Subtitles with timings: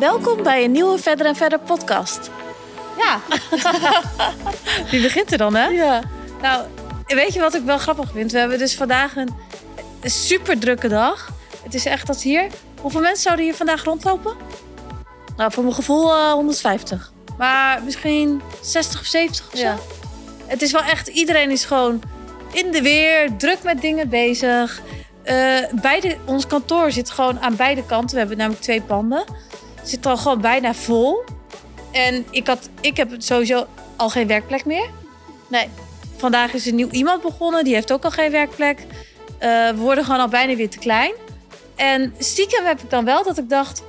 [0.00, 2.30] Welkom bij een nieuwe Verder en Verder podcast.
[2.98, 3.20] Ja.
[4.90, 5.66] Wie begint er dan, hè?
[5.66, 6.00] Ja.
[6.42, 6.66] Nou,
[7.06, 8.32] weet je wat ik wel grappig vind?
[8.32, 9.28] We hebben dus vandaag een,
[10.00, 11.28] een super drukke dag.
[11.62, 12.46] Het is echt dat hier...
[12.80, 14.36] Hoeveel mensen zouden hier vandaag rondlopen?
[15.36, 17.12] Nou, voor mijn gevoel eh, 150.
[17.38, 19.64] Maar misschien 60 of 70 of zo.
[19.64, 19.76] Ja.
[20.46, 21.08] Het is wel echt...
[21.08, 22.02] Iedereen is gewoon
[22.52, 24.80] in de weer, druk met dingen bezig.
[25.22, 28.10] Eh, beide, ons kantoor zit gewoon aan beide kanten.
[28.10, 29.24] We hebben namelijk twee panden.
[29.84, 31.24] Zit al gewoon bijna vol.
[31.92, 33.66] En ik, had, ik heb sowieso
[33.96, 34.88] al geen werkplek meer.
[35.48, 35.68] Nee.
[36.16, 37.64] Vandaag is een nieuw iemand begonnen.
[37.64, 38.78] Die heeft ook al geen werkplek.
[39.38, 41.12] Eh, we worden gewoon al bijna weer te klein.
[41.76, 43.82] En stiekem heb ik dan wel dat ik dacht...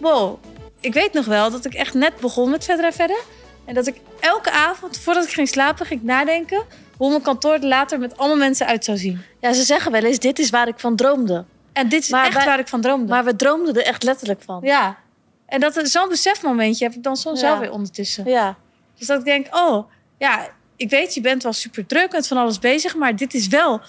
[0.00, 0.38] Wow,
[0.80, 3.20] ik weet nog wel dat ik echt net begon met verder en verder.
[3.64, 6.62] En dat ik elke avond, voordat ik ging slapen, ging nadenken...
[6.96, 9.20] hoe mijn kantoor er later met allemaal mensen uit zou zien.
[9.40, 11.44] Ja, ze zeggen wel eens, dit is waar ik van droomde.
[11.72, 13.06] En dit is Maar echt wij- waar ik van droomde.
[13.08, 14.60] Maar we droomden er echt letterlijk van.
[14.62, 14.96] ja.
[15.46, 17.48] En dat zo'n besefmomentje heb ik dan soms Ja.
[17.50, 18.24] wel weer ondertussen.
[18.24, 18.56] Ja.
[18.94, 22.36] Dus dat ik denk, oh, ja, ik weet, je bent wel super druk met van
[22.36, 23.80] alles bezig, maar dit is wel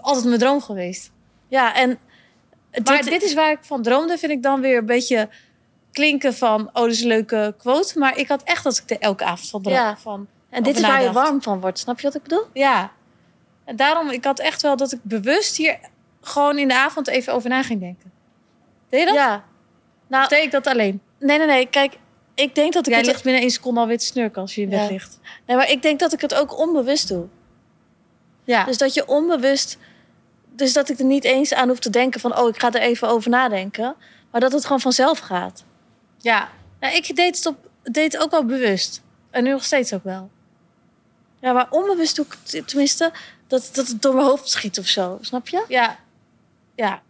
[0.00, 1.10] altijd mijn droom geweest.
[1.48, 1.98] Ja, en
[2.84, 5.28] Maar dit, is waar ik van droomde, vind ik dan weer een beetje
[5.92, 7.98] klinken van, oh, dat is een leuke quote.
[7.98, 9.80] Maar ik had echt dat ik er elke avond van droomde.
[9.80, 9.96] Ja.
[9.96, 11.78] Van, en dit is waar je warm van wordt.
[11.78, 12.44] Snap je wat ik bedoel?
[12.52, 12.92] Ja.
[13.64, 15.78] En daarom, ik had echt wel dat ik bewust hier
[16.20, 18.12] gewoon in de avond even over na ging denken.
[18.88, 19.14] Deed je dat?
[19.14, 19.44] Ja.
[20.08, 21.00] Nou, Of deed ik dat alleen?
[21.18, 21.66] nee, nee, nee.
[21.66, 21.96] Kijk,
[22.34, 23.06] ik denk dat ik Jij het...
[23.10, 24.88] ligt binnen één seconde alweer te snurken als je in bed Ja.
[24.88, 25.18] ligt.
[25.46, 27.26] Nee, maar ik denk dat ik het ook onbewust doe.
[28.44, 28.64] Ja.
[28.64, 29.78] Dus dat je onbewust...
[30.54, 32.38] Dus dat ik er niet eens aan hoef te denken van...
[32.38, 33.94] oh, ik ga er even over nadenken.
[34.30, 35.64] Maar dat het gewoon vanzelf gaat.
[36.18, 36.48] ja.
[36.80, 39.02] Nou, ik deed het, op, deed het ook wel bewust.
[39.30, 40.30] En nu nog steeds ook wel.
[41.40, 43.12] Ja, maar onbewust doe ik het tenminste...
[43.46, 45.18] Dat, dat het door mijn hoofd schiet of zo.
[45.20, 45.64] Snap je?
[45.68, 45.98] Ja.
[46.74, 47.02] Ja.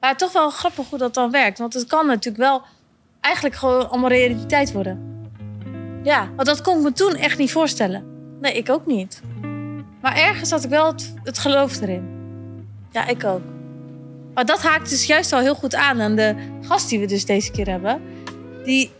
[0.00, 1.58] Maar toch wel grappig hoe dat dan werkt.
[1.58, 2.62] Want het kan natuurlijk wel
[3.20, 5.16] eigenlijk gewoon allemaal realiteit worden.
[6.02, 6.28] Ja.
[6.36, 8.04] Want dat kon ik me toen echt niet voorstellen.
[8.40, 9.22] Nee, ik ook niet.
[10.00, 10.94] Maar ergens had ik wel
[11.24, 12.16] het, geloof erin.
[12.92, 13.42] Ja, ik ook.
[14.34, 17.24] Maar dat haakt dus juist wel heel goed aan aan de gast die we dus
[17.24, 18.02] deze keer hebben.
[18.64, 18.90] Die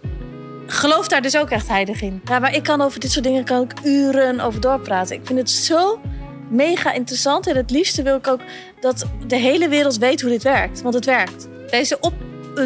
[0.67, 2.21] gelooft daar dus ook echt heilig in.
[2.25, 5.17] Ja, maar ik kan over dit soort dingen kan ik uren over doorpraten.
[5.17, 6.01] Ik vind het zo
[6.49, 7.47] mega interessant.
[7.47, 8.41] En het liefste wil ik ook
[8.81, 10.83] dat de hele wereld weet hoe dit werkt.
[10.83, 11.49] Want het werkt.
[11.71, 12.13] Deze, op,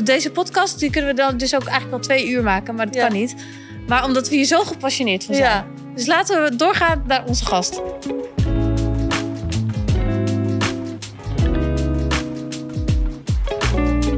[0.05, 2.75] deze podcast die kunnen we dan dus ook eigenlijk wel twee uur maken.
[2.75, 3.07] Maar dat Ja.
[3.07, 3.35] kan niet.
[3.87, 5.47] Maar omdat we hier zo gepassioneerd van zijn.
[5.49, 5.67] Ja.
[5.95, 7.81] Dus laten we doorgaan naar onze gast.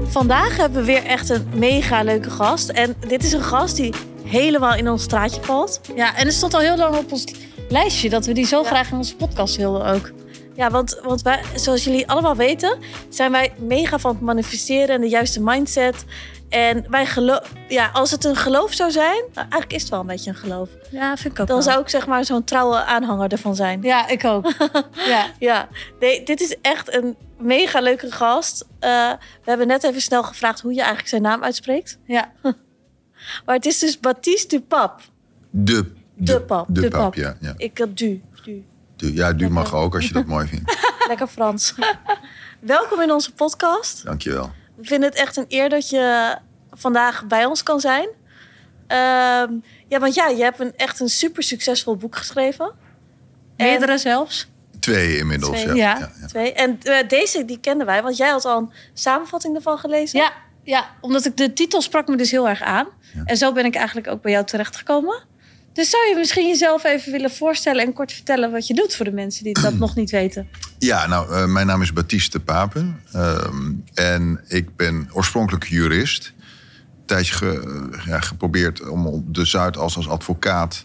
[0.09, 2.69] Vandaag hebben we weer echt een mega leuke gast.
[2.69, 5.81] En dit is een gast die helemaal in ons straatje valt.
[5.97, 7.25] Ja, en er stond al heel lang op ons
[7.69, 8.67] lijstje dat we die zo Ja.
[8.69, 10.13] graag in onze podcast wilden ook.
[10.57, 15.01] Ja, want, want wij, zoals jullie allemaal weten, zijn wij mega van het manifesteren en
[15.01, 16.05] de juiste mindset.
[16.49, 20.01] En wij geloof, ja, als het een geloof zou zijn, nou, eigenlijk is het wel
[20.01, 20.69] een beetje een geloof.
[20.91, 21.65] Ja, vind ik ook Dan wel.
[21.67, 23.83] zou ik zeg maar zo'n trouwe aanhanger ervan zijn.
[23.83, 24.53] Ja, ik ook.
[25.15, 25.27] ja.
[25.39, 25.69] Ja,
[26.01, 28.67] nee, dit is echt een mega leuke gast.
[28.81, 29.11] Eh,
[29.43, 31.99] we hebben net even snel gevraagd hoe je eigenlijk zijn naam uitspreekt.
[32.07, 32.33] ja.
[33.45, 35.01] Maar het is dus Baptiste Dupap.
[35.51, 36.67] De, De pap.
[36.69, 37.15] De, De pap, pap.
[37.15, 37.37] ja.
[37.41, 38.23] Ja, Ik had du.
[38.45, 38.65] du.
[38.97, 40.77] du, ja, du mag ook als je dat mooi vindt.
[41.09, 41.75] Lekker Frans.
[42.61, 44.05] Welkom in onze podcast.
[44.05, 44.53] Dankjewel.
[44.77, 46.37] We vinden het echt een eer dat je
[46.73, 48.09] vandaag bij ons kan zijn.
[48.87, 49.53] Ehm,
[49.89, 52.73] ja, want ja, je hebt een, echt een super succesvol boek geschreven.
[53.57, 54.53] En- Meerdere zelfs.
[54.81, 55.75] Twee inmiddels, Twee, ja.
[55.75, 55.99] ja.
[55.99, 56.27] ja, ja.
[56.27, 56.53] Twee.
[56.53, 60.19] En eh, deze, die kenden wij, want jij had al een samenvatting ervan gelezen.
[60.21, 60.33] Ja,
[60.63, 62.87] ja, omdat ik de titel sprak me dus heel erg aan.
[63.15, 63.23] Ja.
[63.25, 65.23] En zo ben ik eigenlijk ook bij jou terechtgekomen.
[65.75, 69.05] Dus zou je misschien jezelf even willen voorstellen en kort vertellen wat je doet voor
[69.05, 70.49] de mensen die dat nog niet weten?
[70.79, 73.01] Ja, nou, eh, mijn naam is Baptiste Papen.
[73.13, 76.33] Ehm, en ik ben oorspronkelijk jurist.
[76.39, 80.85] Een tijdje ge- ja, geprobeerd om op de Zuidas als advocaat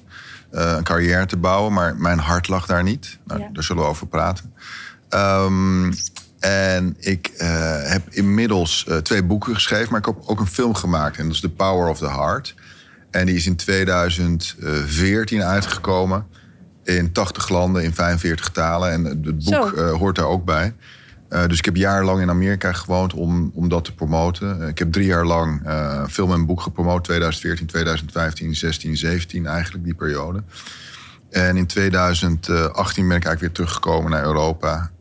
[0.52, 1.74] eh, een carrière te bouwen.
[1.74, 3.18] Maar mijn hart lag daar niet.
[3.26, 3.50] Nou, Ja.
[3.54, 4.54] Daar zullen we over praten.
[5.10, 5.92] Ehm,
[6.40, 7.50] en ik eh,
[7.84, 9.88] heb inmiddels eh, twee boeken geschreven.
[9.92, 11.18] Maar ik heb ook een film gemaakt.
[11.18, 12.56] En dat is The Power of the Heart.
[13.12, 16.26] En die is in 2014 uitgekomen.
[16.84, 18.92] In 80 landen, in 45 talen.
[18.92, 20.74] En het boek eh, hoort daar ook bij.
[21.30, 24.62] Eh, dus ik heb jarenlang in Amerika gewoond om, om dat te promoten.
[24.62, 25.62] Eh, ik heb drie jaar lang
[26.10, 27.04] film en boek gepromoot.
[27.04, 30.44] 2014, 2015, 16, 17 eigenlijk, die periode.
[31.30, 34.92] En in 2018 ben ik eigenlijk weer teruggekomen naar Europa.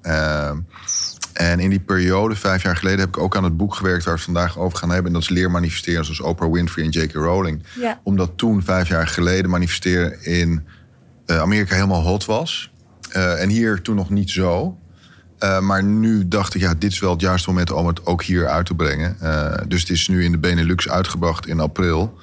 [1.39, 4.15] En in die periode, vijf jaar geleden, heb ik ook aan het boek gewerkt waar
[4.15, 5.07] we het vandaag over gaan hebben.
[5.07, 7.13] En dat is Leer manifesteren, zoals Oprah Winfrey en J.K.
[7.13, 7.63] Rowling.
[7.81, 8.01] Ja.
[8.03, 10.67] Omdat toen, vijf jaar geleden, manifesteren in
[11.27, 12.71] eh, Amerika helemaal hot was.
[13.11, 14.79] Eh, en hier toen nog niet zo.
[15.39, 18.23] Eh, maar nu dacht ik, ja, dit is wel het juiste moment om het ook
[18.23, 19.17] hier uit te brengen.
[19.69, 22.19] Dus het is nu in de Benelux uitgebracht in april.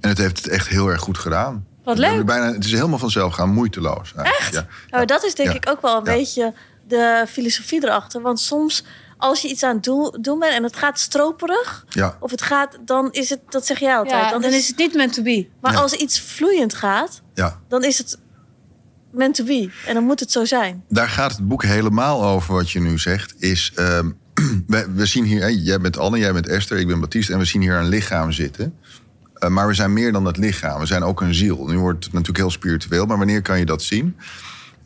[0.00, 1.66] En het heeft het echt heel erg goed gedaan.
[1.84, 2.24] Wat leuk.
[2.24, 4.12] Bijna, het is helemaal vanzelf gaan, moeiteloos.
[4.16, 4.52] Echt?
[4.52, 4.66] Ja.
[4.90, 6.54] Nou, dat is denk ik ook wel een beetje
[6.88, 8.22] de filosofie erachter.
[8.22, 8.84] Want soms
[9.16, 9.84] als je iets aan het
[10.20, 12.16] doen bent en het gaat stroperig, ja.
[12.20, 15.12] of het gaat, dan is het, dat zeg jij altijd, dan, is, het niet meant
[15.12, 15.48] to be.
[15.60, 17.60] Maar als iets vloeiend gaat, ja.
[17.68, 18.18] dan is het
[19.10, 19.70] meant to be.
[19.86, 20.84] En dan moet het zo zijn.
[20.88, 23.34] Daar gaat het boek helemaal over wat je nu zegt.
[23.38, 23.98] Is, uh,
[24.66, 27.32] we, we, zien hier, jij bent Anne, jij bent Esther, ik ben Baptiste.
[27.32, 28.74] En we zien hier een lichaam zitten.
[29.38, 30.80] Uh, maar we zijn meer dan het lichaam.
[30.80, 31.66] We zijn ook een ziel.
[31.66, 33.06] Nu wordt het natuurlijk heel spiritueel.
[33.06, 34.16] Maar wanneer kan je dat zien?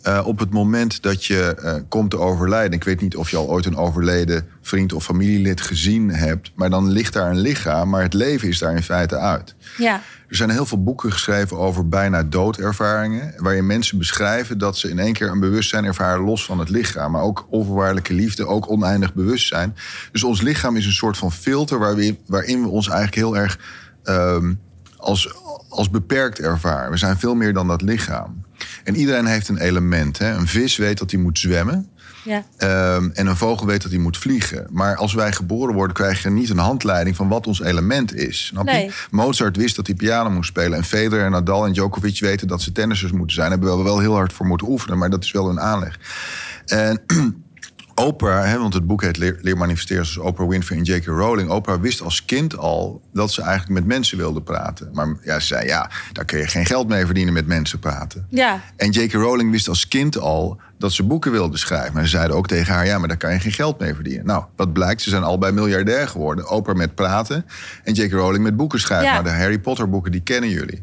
[0.07, 2.73] Uh, op het moment dat je uh, komt te overlijden.
[2.73, 6.53] Ik weet niet of je al ooit een overleden vriend of familielid gezien hebt.
[6.55, 7.89] Maar dan ligt daar een lichaam.
[7.89, 9.55] Maar het leven is daar in feite uit.
[9.77, 10.01] Ja.
[10.29, 13.35] Er zijn heel veel boeken geschreven over bijna doodervaringen.
[13.37, 17.13] Waarin mensen beschrijven dat ze in één keer een bewustzijn ervaren los van het lichaam.
[17.13, 19.77] Maar ook onvoorwaardelijke liefde, ook oneindig bewustzijn.
[20.13, 23.59] Dus ons lichaam is een soort van filter waarin, waarin we ons eigenlijk heel erg
[24.05, 24.61] um,
[24.97, 25.35] als,
[25.71, 26.91] als beperkt ervaren.
[26.91, 28.45] We zijn veel meer dan dat lichaam.
[28.85, 30.19] En iedereen heeft een element.
[30.19, 30.35] Hè?
[30.35, 31.89] Een vis weet dat hij moet zwemmen.
[32.25, 32.45] Ja.
[32.95, 34.67] Um, en een vogel weet dat hij moet vliegen.
[34.71, 38.53] Maar als wij geboren worden, krijg je niet een handleiding van wat ons element is.
[38.65, 38.91] Nee.
[39.11, 40.79] Mozart wist dat hij piano moest spelen.
[40.79, 43.51] En Federer en Nadal en Djokovic weten dat ze tennissers moeten zijn.
[43.51, 45.99] Daar hebben we wel heel hard voor moeten oefenen, maar dat is wel een aanleg.
[46.67, 47.03] En
[48.07, 51.07] Oprah, hè, want het boek heet Leer, Leer manifesteren, zoals Oprah Winfrey en J.K.
[51.07, 51.51] Rowling.
[51.51, 54.91] Oprah wist als kind al dat ze eigenlijk met mensen wilde praten.
[54.93, 58.27] Maar ja, ze zei, ja, daar kun je geen geld mee verdienen met mensen praten.
[58.29, 58.61] Ja.
[58.77, 59.13] En J.K.
[59.13, 61.95] Rowling wist als kind al dat ze boeken wilde schrijven.
[61.95, 64.27] Maar ze zeiden ook tegen haar, ja, maar daar kan je geen geld mee verdienen.
[64.27, 66.51] Nou, wat blijkt, ze zijn allebei miljardair geworden.
[66.51, 67.47] Oprah met praten
[67.85, 68.13] en J.K.
[68.13, 69.07] Rowling met boeken schrijven.
[69.07, 69.13] Ja.
[69.13, 70.83] Maar de Harry Potter boeken, die kennen jullie.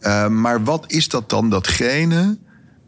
[0.00, 2.38] Uh, maar wat is dat dan, datgene...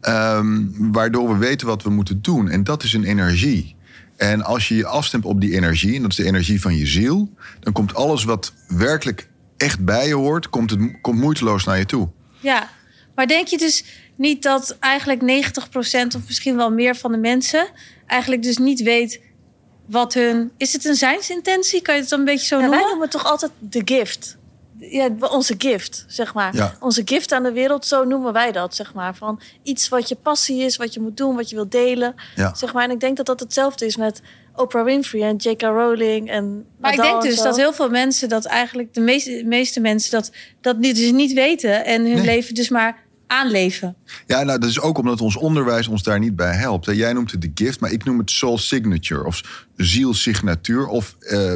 [0.09, 2.49] Um, waardoor we weten wat we moeten doen.
[2.49, 3.75] En dat is een energie.
[4.17, 6.85] En als je je afstemt op die energie, en dat is de energie van je
[6.85, 11.77] ziel, dan komt alles wat werkelijk echt bij je hoort, komt, het, komt moeiteloos naar
[11.77, 12.09] je toe.
[12.39, 12.69] Ja,
[13.15, 13.83] maar denk je dus
[14.15, 17.67] niet dat eigenlijk 90% of misschien wel meer van de mensen
[18.07, 19.21] eigenlijk dus niet weet
[19.85, 20.51] wat hun.
[20.57, 21.81] Is het een zijnsintentie?
[21.81, 22.79] Kan je het dan een beetje zo Ja, noemen?
[22.79, 24.37] wij noemen het toch altijd de gift.
[24.89, 26.55] Ja, onze gift, zeg maar.
[26.55, 26.75] Ja.
[26.79, 29.15] Onze gift aan de wereld, zo noemen wij dat, zeg maar.
[29.15, 32.15] Van iets wat je passie is, wat je moet doen, wat je wilt delen.
[32.35, 32.55] Ja.
[32.55, 32.83] Zeg maar.
[32.83, 34.21] En ik denk dat dat hetzelfde is met
[34.55, 35.61] Oprah Winfrey en J.K.
[35.61, 36.29] Rowling.
[36.29, 39.79] En Maar ik denk en dus dat heel veel mensen dat eigenlijk, de meeste, meeste
[39.79, 40.31] mensen dat,
[40.61, 42.25] dat niet, dus niet weten en hun Nee.
[42.25, 42.97] leven dus maar
[43.27, 43.95] aanleven.
[44.27, 46.85] Ja, nou, dat is ook omdat ons onderwijs ons daar niet bij helpt.
[46.85, 51.53] Jij noemt het de gift, maar ik noem het soul signature of zielsignatuur of eh,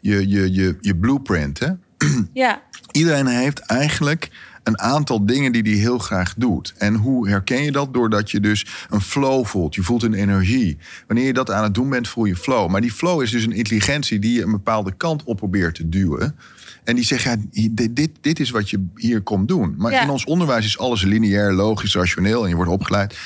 [0.00, 1.58] je, je, je, je blueprint.
[1.58, 1.68] Hè?
[2.32, 2.62] Ja,
[2.92, 4.30] Iedereen heeft eigenlijk
[4.62, 6.74] een aantal dingen die hij heel graag doet.
[6.78, 7.94] En hoe herken je dat?
[7.94, 9.74] Doordat je dus een flow voelt.
[9.74, 10.78] Je voelt een energie.
[11.06, 12.70] Wanneer je dat aan het doen bent, voel je flow.
[12.70, 15.88] Maar die flow is dus een intelligentie die je een bepaalde kant op probeert te
[15.88, 16.36] duwen.
[16.84, 17.36] En die zegt, ja,
[17.70, 19.74] dit, dit, dit is wat je hier komt doen.
[19.78, 20.02] Maar Ja.
[20.02, 22.42] in ons onderwijs is alles lineair, logisch, rationeel.
[22.42, 23.18] En je wordt opgeleid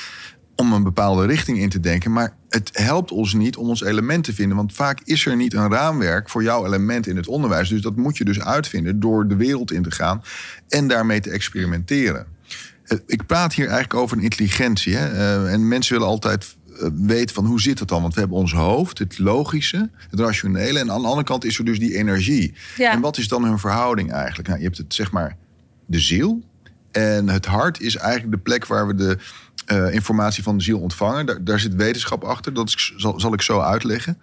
[0.57, 2.11] om een bepaalde richting in te denken.
[2.11, 4.57] Maar het helpt ons niet om ons element te vinden.
[4.57, 7.69] Want vaak is er niet een raamwerk voor jouw element in het onderwijs.
[7.69, 10.23] Dus dat moet je dus uitvinden door de wereld in te gaan
[10.69, 12.25] en daarmee te experimenteren.
[12.83, 14.95] Eh, Ik praat hier eigenlijk over een intelligentie.
[14.95, 15.07] Hè?
[15.07, 18.01] Eh, en mensen willen altijd eh, weten van hoe zit het dan?
[18.01, 20.79] Want we hebben ons hoofd, het logische, het rationele.
[20.79, 22.53] En aan de andere kant is er dus die energie.
[22.77, 22.91] Ja.
[22.91, 24.47] En wat is dan hun verhouding eigenlijk?
[24.47, 25.37] Nou, je hebt het zeg maar
[25.85, 26.43] de ziel.
[26.97, 29.17] En het hart is eigenlijk de plek waar we de
[29.65, 31.25] eh, informatie van de ziel ontvangen.
[31.25, 34.17] Daar, daar zit wetenschap achter, dat is- zal, zal ik zo uitleggen.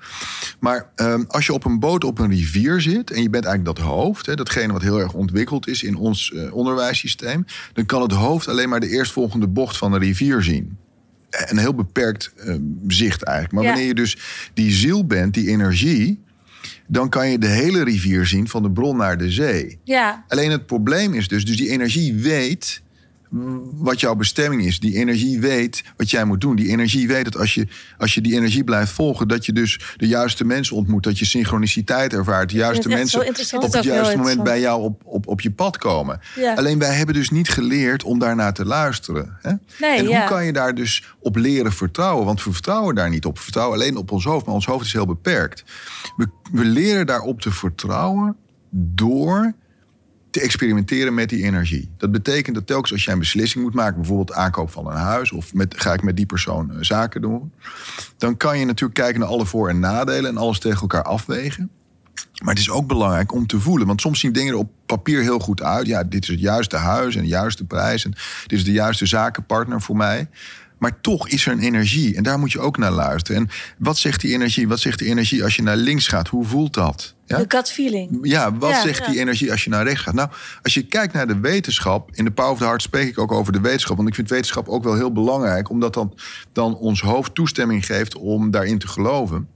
[0.60, 3.76] Maar ehm, als je op een boot op een rivier zit en je bent eigenlijk
[3.76, 8.02] dat hoofd, hè, datgene wat heel erg ontwikkeld is in ons eh, onderwijssysteem, dan kan
[8.02, 10.76] het hoofd alleen maar de eerstvolgende bocht van de rivier zien.
[11.30, 12.54] Een heel beperkt eh,
[12.88, 13.54] zicht eigenlijk.
[13.54, 13.68] Maar Ja.
[13.70, 14.18] wanneer je dus
[14.54, 16.23] die ziel bent, die energie,
[16.86, 19.78] dan kan je de hele rivier zien van de bron naar de zee.
[19.84, 22.82] ja, Alleen het probleem is dus, dus die energie weet
[23.72, 24.80] wat jouw bestemming is.
[24.80, 26.56] Die energie weet wat jij moet doen.
[26.56, 27.66] Die energie weet dat als je,
[27.98, 31.24] als je die energie blijft volgen, dat je dus de juiste mensen ontmoet, dat je
[31.24, 33.20] synchroniciteit ervaart, de juiste mensen
[33.60, 36.20] op het juiste moment bij jou op, op, op je pad komen.
[36.34, 36.54] Ja.
[36.54, 39.38] Alleen wij hebben dus niet geleerd om daarnaar te luisteren.
[39.40, 39.52] Hè?
[39.78, 42.24] Nee, en hoe kan je daar dus op leren vertrouwen?
[42.24, 43.36] Want we vertrouwen daar niet op.
[43.36, 45.64] We vertrouwen alleen op ons hoofd, maar ons hoofd is heel beperkt.
[46.16, 48.36] We, we leren daarop te vertrouwen
[48.70, 49.54] door
[50.34, 51.88] te experimenteren met die energie.
[51.96, 55.32] Dat betekent dat telkens als jij een beslissing moet maken, bijvoorbeeld aankoop van een huis
[55.32, 57.52] of met, ga ik met die persoon eh, zaken doen,
[58.18, 61.70] dan kan je natuurlijk kijken naar alle voor- en nadelen en alles tegen elkaar afwegen.
[62.42, 63.86] Maar het is ook belangrijk om te voelen.
[63.86, 65.86] Want soms zien dingen er op papier heel goed uit.
[65.86, 68.04] Ja, dit is het juiste huis en de juiste prijs.
[68.04, 68.10] En
[68.46, 70.28] dit is de juiste zakenpartner voor mij.
[70.78, 73.40] Maar toch is er een energie en daar moet je ook naar luisteren.
[73.40, 74.68] En wat zegt die energie?
[74.68, 76.28] Wat zegt die energie als je naar links gaat?
[76.28, 77.13] Hoe voelt dat?
[77.26, 77.38] Ja?
[77.38, 78.18] De gut feeling.
[78.22, 80.14] Ja, wat zegt die energie als je naar rechts gaat?
[80.14, 80.28] Nou,
[80.62, 83.32] als je kijkt naar de wetenschap, in de Power of the Heart spreek ik ook
[83.32, 83.96] over de wetenschap.
[83.96, 86.18] Want ik vind wetenschap ook wel heel belangrijk, omdat dan,
[86.52, 89.48] dan ons hoofd toestemming geeft om daarin te geloven.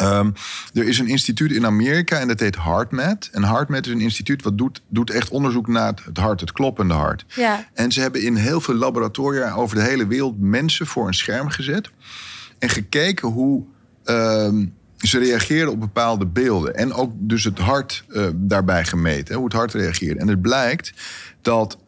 [0.00, 0.32] Um,
[0.72, 3.28] er is een instituut in Amerika en dat heet HeartMath.
[3.32, 6.94] En HeartMath is een instituut wat doet, doet echt onderzoek naar het hart, het kloppende
[6.94, 7.24] hart.
[7.28, 7.68] Ja.
[7.74, 11.48] En ze hebben in heel veel laboratoria over de hele wereld mensen voor een scherm
[11.48, 11.90] gezet.
[12.58, 13.64] En gekeken hoe
[14.04, 16.74] um, ze reageerden op bepaalde beelden.
[16.74, 20.18] En ook dus het hart uh, daarbij gemeten, hoe het hart reageert.
[20.18, 20.92] En het blijkt
[21.42, 21.78] dat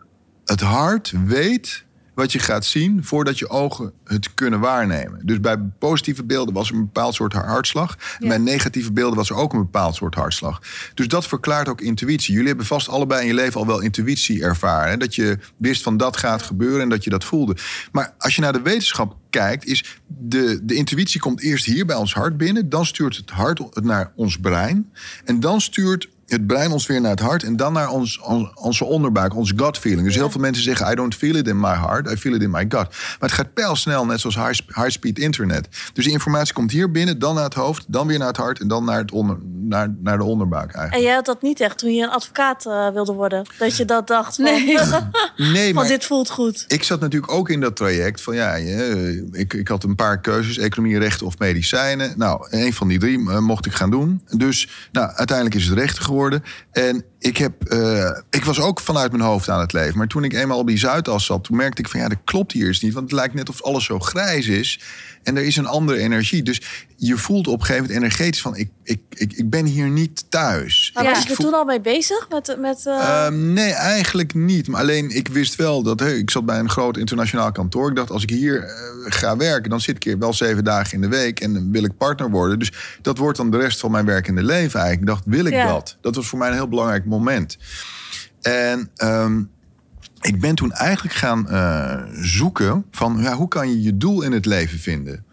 [0.45, 1.85] het hart weet
[2.21, 5.21] wat je gaat zien voordat je ogen het kunnen waarnemen.
[5.23, 7.97] Dus bij positieve beelden was er een bepaald soort hartslag.
[8.19, 10.63] En bij negatieve beelden was er ook een bepaald soort hartslag.
[10.95, 12.33] Dus dat verklaart ook intuïtie.
[12.33, 14.91] Jullie hebben vast allebei in je leven al wel intuïtie ervaren.
[14.91, 14.97] Hè?
[14.97, 17.57] Dat je wist van dat gaat gebeuren en dat je dat voelde.
[17.93, 21.97] Maar als je naar de wetenschap kijkt, is de, de intuïtie komt eerst hier bij
[21.97, 22.69] ons hart binnen.
[22.69, 24.93] Dan stuurt het hart het naar ons brein.
[25.25, 28.21] En dan stuurt het brein ons weer naar het hart en dan naar ons,
[28.55, 30.07] onze onderbuik, onze gut feeling.
[30.07, 32.43] Dus heel veel mensen zeggen: I don't feel it in my heart, I feel it
[32.43, 32.89] in my gut.
[33.19, 35.69] Maar het gaat pijlsnel, net zoals high-speed internet.
[35.93, 38.61] Dus de informatie komt hier binnen, dan naar het hoofd, dan weer naar het hart
[38.61, 40.95] en dan naar, het onder, naar, naar de onderbuik eigenlijk.
[40.95, 43.47] En jij had dat niet echt toen je een advocaat uh, wilde worden?
[43.59, 44.79] Dat je dat dacht van, nee,
[45.53, 46.65] nee maar dit voelt goed.
[46.69, 48.55] Ik zat natuurlijk ook in dat traject van ja,
[49.33, 52.13] ik, ik had een paar keuzes: economie, rechten of medicijnen.
[52.17, 54.23] Nou, een van die drie uh, mocht ik gaan doen.
[54.37, 56.20] Dus nou, uiteindelijk is het rechten geworden.
[56.73, 59.99] En ik, heb, uh, ik was ook vanuit mijn hoofd aan het leven.
[59.99, 62.53] Maar toen ik eenmaal op die Zuidas zat, toen merkte ik van ja, dat klopt
[62.53, 62.93] hier eens niet.
[62.93, 64.81] Want het lijkt net of alles zo grijs is.
[65.23, 66.43] En er is een andere energie.
[66.43, 69.89] Dus je voelt op een gegeven moment energetisch van ik, ik, ik, ik ben hier
[69.89, 70.91] niet thuis.
[70.95, 72.29] Maar was je er toen al mee bezig?
[72.29, 73.29] Met, met, uh...
[73.29, 74.69] nee, eigenlijk niet.
[74.69, 77.89] Maar alleen ik wist wel dat hey, ik zat bij een groot internationaal kantoor.
[77.89, 78.71] Ik dacht als ik hier uh,
[79.13, 81.85] ga werken, dan zit ik hier wel zeven dagen in de week en dan wil
[81.85, 82.59] ik partner worden.
[82.59, 82.73] Dus
[83.03, 85.01] dat wordt dan de rest van mijn werkende leven eigenlijk.
[85.01, 85.67] Ik dacht, wil ik ja.
[85.67, 85.97] dat?
[86.01, 87.59] Dat was voor mij een heel belangrijk moment.
[88.41, 89.51] En um,
[90.21, 94.33] ik ben toen eigenlijk gaan uh, zoeken van ja, hoe kan je je doel in
[94.33, 95.25] het leven vinden.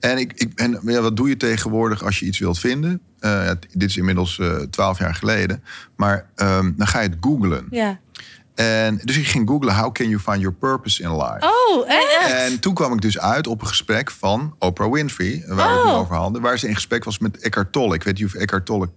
[0.00, 3.00] En, ik, ik, en ja, wat doe je tegenwoordig als je iets wilt vinden?
[3.20, 5.62] Uh, dit is inmiddels twaalf jaar geleden.
[5.96, 7.66] Maar um, dan ga je het googlen.
[7.70, 8.00] Ja.
[8.54, 11.38] En dus ik ging googlen, how can you find your purpose in life?
[11.40, 12.32] Oh, echt?
[12.32, 15.72] En toen kwam ik dus uit op een gesprek van Oprah Winfrey, waar oh.
[15.72, 16.42] we het nu over hadden.
[16.42, 17.94] Waar ze in gesprek was met Eckhart Tolle.
[17.94, 18.88] Ik weet niet of Eckhart Tolle,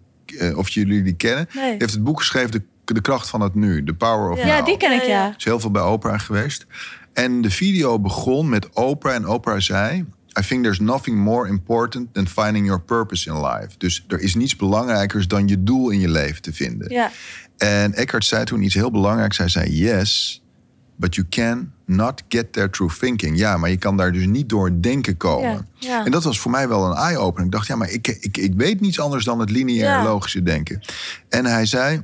[0.42, 1.48] uh, of jullie die kennen.
[1.54, 1.64] Nee.
[1.64, 2.62] Hij heeft het boek geschreven, de,
[2.94, 3.84] de kracht van het nu.
[3.84, 4.46] The Power of ja.
[4.46, 4.54] Now.
[4.56, 5.34] Ja, die ken ik, ja.
[5.38, 6.66] Is heel veel bij Oprah geweest.
[7.14, 9.14] En de video begon met Oprah.
[9.14, 10.06] En Oprah zei...
[10.40, 13.70] I think there's nothing more important than finding your purpose in life.
[13.78, 16.92] Dus er is niets belangrijkers dan je doel in je leven te vinden.
[16.92, 17.12] Ja.
[17.58, 19.38] En Eckhart zei toen iets heel belangrijks.
[19.38, 20.43] Hij zei, yes,
[20.96, 23.38] but you can not get there through thinking.
[23.38, 25.68] Ja, maar je kan daar dus niet door denken komen.
[26.06, 27.46] En dat was voor mij wel een eye-opener.
[27.46, 30.82] Ik dacht, ja, maar ik, ik, ik weet niets anders dan het lineaire logische denken.
[31.30, 32.04] En hij zei,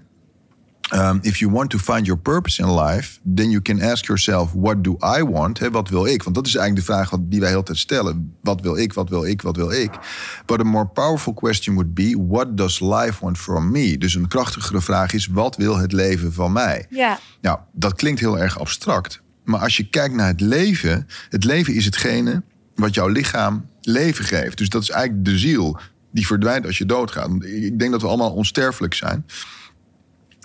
[0.93, 4.53] um, if you want to find your purpose in life, then you can ask yourself,
[4.53, 5.60] what do I want?
[5.60, 6.24] Wat wil ik?
[6.24, 8.34] Want dat is eigenlijk de vraag die wij heel tijd stellen.
[8.41, 9.91] Wat wil ik, wat wil ik, wat wil ik?
[10.46, 13.98] But a more powerful question would be, what does life want from me?
[13.98, 16.86] Dus een krachtigere vraag is, wat wil het leven van mij?
[16.89, 17.19] Ja.
[17.41, 19.22] Nou, dat klinkt heel erg abstract.
[19.43, 22.43] Maar als je kijkt naar het leven, het leven is hetgene
[22.75, 24.58] wat jouw lichaam leven geeft.
[24.58, 25.79] Dus dat is eigenlijk de ziel
[26.12, 27.29] die verdwijnt als je doodgaat.
[27.43, 29.25] Ik denk dat we allemaal onsterfelijk zijn.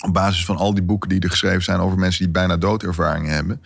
[0.05, 3.33] Op basis van al die boeken die er geschreven zijn over mensen die bijna doodervaringen
[3.33, 3.63] hebben.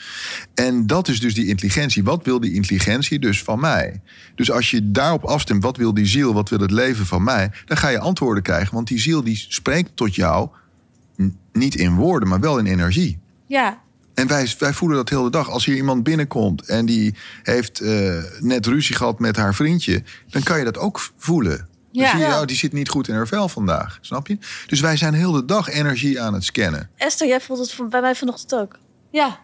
[0.55, 2.05] En dat is dus die intelligentie.
[2.05, 4.01] Wat wil die intelligentie dus van mij?
[4.35, 7.51] Dus als je daarop afstemt, wat wil die ziel, wat wil het leven van mij?
[7.65, 8.75] Dan ga je antwoorden krijgen.
[8.75, 10.49] Want die ziel die spreekt tot jou
[11.53, 13.19] niet in woorden, maar wel in energie.
[13.47, 13.81] Ja.
[14.15, 15.51] En wij, wij voelen dat heel de dag.
[15.51, 20.43] Als hier iemand binnenkomt en die heeft eh, net ruzie gehad met haar vriendje, dan
[20.43, 21.68] kan je dat ook voelen.
[21.93, 22.11] Dan Ja.
[22.11, 22.41] zie je, Ja.
[22.41, 23.99] oh, die zit niet goed in haar vel vandaag.
[24.01, 24.39] Snap je?
[24.67, 26.91] Dus wij zijn heel de dag energie aan het scannen.
[26.97, 28.79] Esther, jij voelt het bij mij vanochtend ook.
[29.11, 29.39] Ja.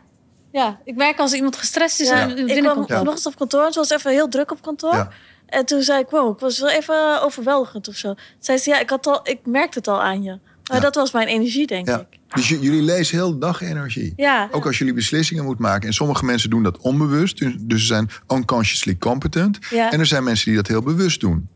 [0.53, 3.65] Ja, ik merk als iemand gestrest is Ja, en ik kwam vanochtend op kantoor.
[3.65, 4.95] Het was even heel druk op kantoor.
[4.95, 5.09] Ja.
[5.47, 8.09] En toen zei ik, wow, ik was wel even overweldigend of zo.
[8.15, 10.31] Toen zei ze, ja, ik, had al, ik merkte het al aan je.
[10.69, 10.81] Maar Ja.
[10.83, 11.99] dat was mijn energie, denk Ja.
[12.11, 12.19] ik.
[12.35, 14.13] Dus jullie lezen heel de dag energie.
[14.17, 14.49] Ja.
[14.51, 15.87] Ook als jullie beslissingen moeten maken.
[15.89, 17.39] En sommige mensen doen dat onbewust.
[17.39, 19.59] Dus dus ze zijn unconsciously competent.
[19.71, 19.93] Ja.
[19.93, 21.49] En er zijn mensen die dat heel bewust doen.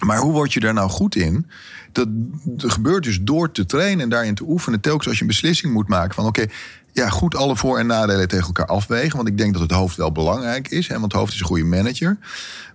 [0.00, 1.50] Maar hoe word je daar nou goed in?
[1.92, 2.08] Dat,
[2.56, 4.80] gebeurt dus door te trainen en daarin te oefenen.
[4.80, 6.26] Telkens als je een beslissing moet maken van...
[6.26, 6.44] oké,
[6.92, 9.16] ja, goed alle voor- en nadelen tegen elkaar afwegen.
[9.16, 10.88] Want ik denk dat het hoofd wel belangrijk is.
[10.88, 12.18] Hè, want het hoofd is een goede manager.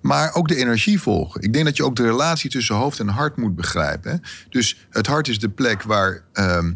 [0.01, 1.41] Maar ook de energie volgen.
[1.41, 4.21] Ik denk dat je ook de relatie tussen hoofd en hart moet begrijpen.
[4.49, 6.23] Dus het hart is de plek waar...
[6.33, 6.71] ehm,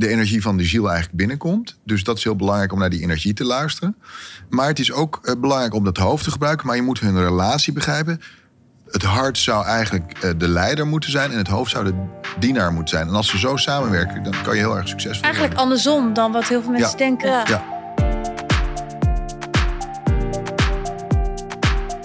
[0.00, 1.78] de energie van de ziel eigenlijk binnenkomt.
[1.84, 3.96] Dus dat is heel belangrijk om naar die energie te luisteren.
[4.48, 6.66] Maar het is ook eh, belangrijk om dat hoofd te gebruiken.
[6.66, 8.20] Maar je moet hun relatie begrijpen.
[8.90, 11.94] Het hart zou eigenlijk eh, de leider moeten zijn en het hoofd zou de
[12.38, 13.08] dienaar moeten zijn.
[13.08, 15.70] En als ze zo samenwerken, dan kan je heel erg succesvol Eigenlijk worden.
[15.72, 16.96] andersom dan wat heel veel mensen Ja.
[16.96, 17.28] denken.
[17.30, 17.44] Ja.
[17.46, 17.62] Ja.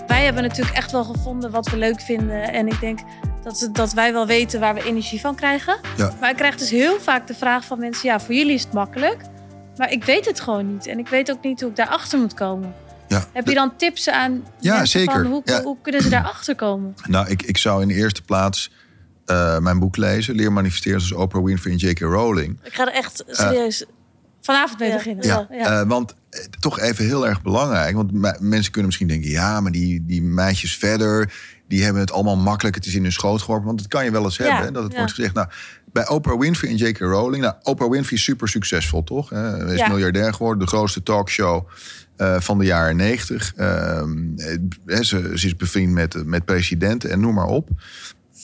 [0.07, 2.53] Wij hebben natuurlijk echt wel gevonden wat we leuk vinden.
[2.53, 2.99] En ik denk
[3.43, 5.77] dat, dat wij wel weten waar we energie van krijgen.
[5.97, 6.11] Ja.
[6.19, 8.09] Maar ik krijg dus heel vaak de vraag van mensen...
[8.09, 9.17] ja, voor jullie is het makkelijk.
[9.77, 10.87] Maar ik weet het gewoon niet.
[10.87, 12.73] En ik weet ook niet hoe ik daarachter moet komen.
[13.07, 13.25] Ja.
[13.33, 15.13] Heb je dan tips aan Ja, mensen zeker.
[15.21, 15.61] van hoe, Ja.
[15.61, 16.95] hoe kunnen ze daarachter komen?
[17.07, 18.71] Nou, ik, ik zou in de eerste plaats
[19.25, 20.35] eh, mijn boek lezen.
[20.35, 21.99] Leer manifesteren zoals Oprah Winfrey en J.K.
[21.99, 22.59] Rowling.
[22.63, 23.85] Ik ga er echt serieus...
[24.41, 24.95] Vanavond mee Ja.
[24.95, 25.25] beginnen.
[25.25, 25.81] Ja, Ja.
[25.81, 27.95] eh, want eh, toch even heel erg belangrijk.
[27.95, 29.29] Want me- mensen kunnen misschien denken...
[29.29, 31.33] ja, maar die, die meisjes verder...
[31.67, 32.75] die hebben het allemaal makkelijk.
[32.75, 33.65] Het is in hun schoot geworpen.
[33.67, 34.65] Want dat kan je wel eens Ja, hebben.
[34.65, 34.97] hè, Dat het ja.
[34.97, 35.33] wordt gezegd.
[35.33, 35.47] Nou,
[35.91, 36.97] bij Oprah Winfrey en J.K.
[36.99, 37.43] Rowling...
[37.43, 39.29] Nou, Oprah Winfrey is super succesvol, toch?
[39.29, 39.37] Hè?
[39.39, 39.87] Hij is Ja.
[39.87, 40.59] miljardair geworden.
[40.59, 41.67] De grootste talkshow
[42.17, 43.53] eh, van de jaren negentig.
[43.55, 44.37] Ehm,
[44.85, 47.69] eh, ze, is bevriend met, met presidenten en noem maar op.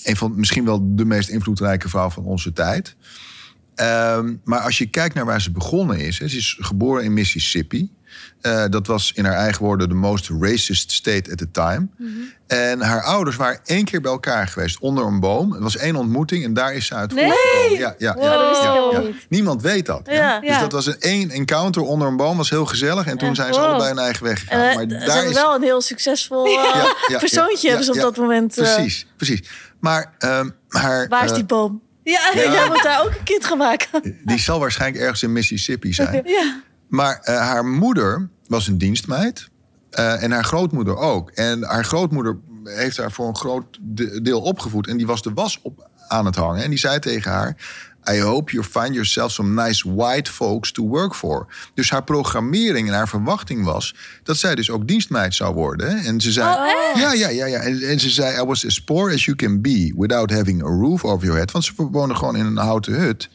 [0.04, 2.96] Een van misschien wel de meest invloedrijke vrouw van onze tijd.
[3.76, 7.92] Ehm, maar als je kijkt naar waar ze begonnen is, ze is geboren in Mississippi.
[8.42, 11.88] Eh, dat was in haar eigen woorden de most racist state at the time.
[12.48, 15.52] En haar ouders waren één keer bij elkaar geweest onder een boom.
[15.52, 17.30] Het was één ontmoeting en daar is ze uit Nee!
[17.78, 19.10] Ja, ja, Wow, ja, ja.
[19.30, 20.06] Niemand weet dat.
[20.06, 23.06] Dus dat was een één encounter onder een boom, was heel gezellig.
[23.06, 23.70] En toen zijn ze Wow.
[23.70, 24.60] allebei hun eigen weg gegaan.
[24.60, 27.98] Eh, maar ze daar hebben is wel een heel succesvol ja, persoontje hebben ze op
[27.98, 28.56] dat moment.
[28.56, 29.50] Precies, precies.
[29.80, 31.82] Maar ehm, haar, waar is die boom?
[32.04, 32.52] Ja, ja.
[32.58, 34.18] jij moet daar ook een kind gaan maken.
[34.26, 36.22] die zal waarschijnlijk ergens in Mississippi zijn.
[36.26, 36.62] Ja.
[36.92, 39.50] Maar eh, haar moeder was een dienstmeid.
[39.92, 41.30] eh, en haar grootmoeder ook.
[41.30, 44.88] En haar grootmoeder heeft haar voor een groot de- deel opgevoed.
[44.88, 46.64] En die was de was op aan het hangen.
[46.64, 47.56] En die zei tegen haar...
[48.12, 51.48] I hope you find yourself some nice white folks to work for.
[51.74, 53.96] Dus haar programmering en haar verwachting was...
[54.24, 55.98] dat zij dus ook dienstmeid zou worden.
[55.98, 56.48] En ze zei...
[56.56, 57.02] Oh?
[57.02, 57.46] Ja, ja, ja.
[57.46, 57.60] ja.
[57.60, 58.42] En, en ze zei...
[58.42, 59.94] I was as poor as you can be...
[59.98, 61.52] without having a roof over your head.
[61.52, 63.30] Want ze woonde gewoon in een houten hut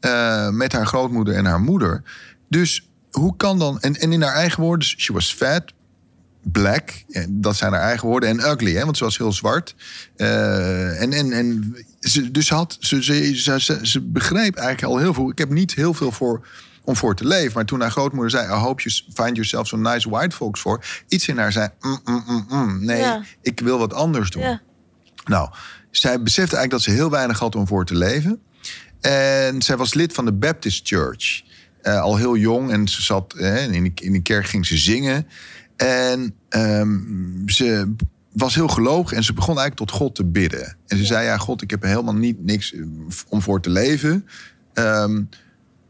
[0.00, 2.02] eh, met haar grootmoeder en haar moeder.
[2.48, 3.80] Dus hoe kan dan...
[3.80, 5.64] En, en in haar eigen woorden, she was fat,
[6.42, 9.74] black, en dat zijn haar eigen woorden, en ugly, hè, want ze was heel zwart.
[10.16, 14.98] Eh, en, en, en ze, dus had, ze, ze, ze, ze, ze begreep eigenlijk al
[14.98, 15.30] heel veel.
[15.30, 16.46] Ik heb niet heel veel voor
[16.84, 17.52] om voor te leven.
[17.54, 18.46] Maar toen haar grootmoeder zei...
[18.46, 20.84] I hope you find yourself some nice white folks for...
[21.08, 21.68] iets in haar zei...
[21.80, 23.22] "Mm, mm, mm, mm, nee, Ja.
[23.42, 24.42] ik wil wat anders doen.
[24.42, 24.60] Ja.
[25.24, 25.50] Nou,
[25.90, 28.40] zij besefte eigenlijk dat ze heel weinig had om voor te leven.
[29.00, 31.42] En zij was lid van de Baptist Church.
[31.86, 32.70] Eh, al heel jong.
[32.70, 35.26] En ze zat in, de, in de kerk, ging ze zingen.
[35.76, 36.98] En ehm,
[37.46, 37.94] ze
[38.32, 40.76] was heel gelovig en ze begon eigenlijk tot God te bidden.
[40.86, 42.82] En ze zei, ja God, ik heb helemaal niet niks eh,
[43.28, 44.26] om voor te leven.
[44.74, 45.22] Ehm,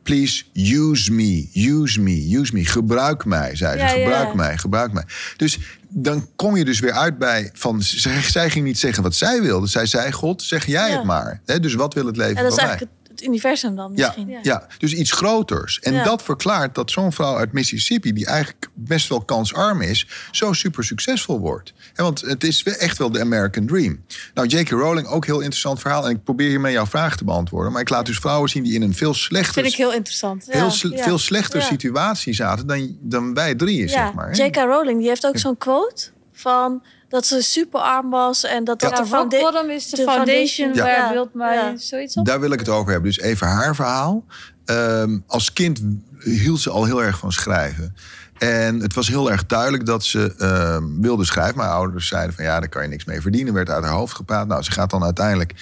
[0.02, 2.64] please use me, use me, use me.
[2.64, 3.84] Gebruik mij, zei ze.
[3.84, 4.04] Ja, ja.
[4.04, 5.04] gebruik mij, gebruik mij.
[5.36, 7.82] Dus dan kom je dus weer uit bij van...
[7.82, 9.66] Zij, zij ging niet zeggen wat zij wilde.
[9.66, 11.40] Zij zei, God, zeg jij het maar.
[11.60, 12.88] Dus wat wil het leven En dat is van mij?
[13.18, 14.38] Het, universum dan Ja, misschien.
[14.42, 14.66] ja.
[14.78, 15.78] dus iets groters.
[15.80, 16.04] En Ja.
[16.04, 18.12] dat verklaart dat zo'n vrouw uit Mississippi...
[18.12, 20.06] die eigenlijk best wel kansarm is...
[20.30, 21.72] zo super succesvol wordt.
[21.94, 24.04] En want het is we- echt wel de American Dream.
[24.34, 24.70] Nou, J.K.
[24.70, 26.04] Rowling, ook heel interessant verhaal.
[26.04, 27.72] En ik probeer hiermee jouw vraag te beantwoorden.
[27.72, 29.52] Maar ik laat dus vrouwen zien die in een veel slechter...
[29.54, 30.44] Vind ik heel interessant.
[30.46, 30.52] Ja.
[30.52, 31.66] heel ja, veel slechter ja.
[31.66, 34.30] situatie zaten dan, dan wij drieën, Ja, zeg maar.
[34.30, 34.44] hè?
[34.44, 34.56] J.K.
[34.56, 38.90] Rowling die heeft ook zo'n quote van dat ze super arm was en dat dat
[38.90, 38.96] Ja.
[38.96, 40.72] de founda- is the de foundation foundation.
[40.72, 41.08] where Ja.
[41.12, 41.44] built my...
[41.44, 41.76] Ja.
[41.76, 42.26] Zoiets op?
[42.26, 43.10] Daar wil ik het over hebben.
[43.10, 44.24] Dus even haar verhaal.
[44.64, 45.80] Ehm, als kind
[46.18, 47.94] hield ze al heel erg van schrijven.
[48.38, 51.56] En het was heel erg duidelijk dat ze ehm, wilde schrijven.
[51.56, 53.54] Mijn ouders zeiden van ja, daar kan je niks mee verdienen.
[53.54, 54.46] Werd uit haar hoofd gepraat.
[54.46, 55.52] Nou, ze gaat dan uiteindelijk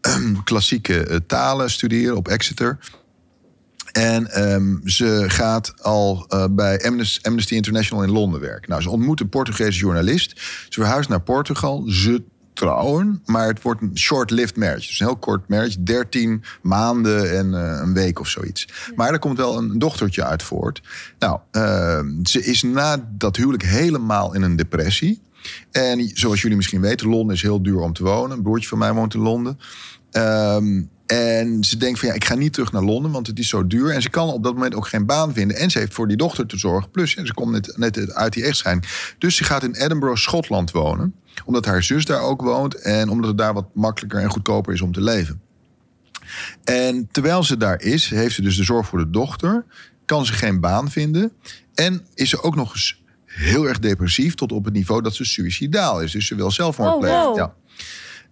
[0.00, 2.78] ehm, klassieke eh, talen studeren op Exeter.
[3.94, 8.70] En ehm, ze gaat al eh, bij Amnes- Amnesty International in Londen werken.
[8.70, 10.40] Nou, ze ontmoet een Portugese journalist.
[10.68, 11.84] Ze verhuist naar Portugal.
[11.86, 14.86] Ze trouwen, maar het wordt een short-lived marriage.
[14.86, 18.68] Dus een heel kort marriage, 13 maanden en eh, een week of zoiets.
[18.94, 20.82] Maar er komt wel een dochtertje uit voort.
[21.18, 25.22] Nou, ehm, ze is na dat huwelijk helemaal in een depressie.
[25.70, 28.36] En zoals jullie misschien weten, Londen is heel duur om te wonen.
[28.36, 29.58] Een broertje van mij woont in Londen.
[30.10, 33.48] Ehm, en ze denkt van ja, ik ga niet terug naar Londen, want het is
[33.48, 33.90] zo duur.
[33.90, 35.56] En ze kan op dat moment ook geen baan vinden.
[35.56, 36.90] En ze heeft voor die dochter te zorgen.
[36.90, 39.14] Plus, ze komt net, net uit die echtscheiding.
[39.18, 41.14] Dus ze gaat in Edinburgh, Schotland wonen.
[41.44, 42.74] Omdat haar zus daar ook woont.
[42.74, 45.40] En omdat het daar wat makkelijker en goedkoper is om te leven.
[46.64, 49.64] En terwijl ze daar is, heeft ze dus de zorg voor de dochter.
[50.04, 51.32] Kan ze geen baan vinden.
[51.74, 54.34] En is ze ook nog eens heel erg depressief.
[54.34, 56.12] Tot op het niveau dat ze suicidaal is.
[56.12, 57.18] Dus ze wil zelfmoord Oh, plegen.
[57.20, 57.36] wow.
[57.36, 57.54] Ja.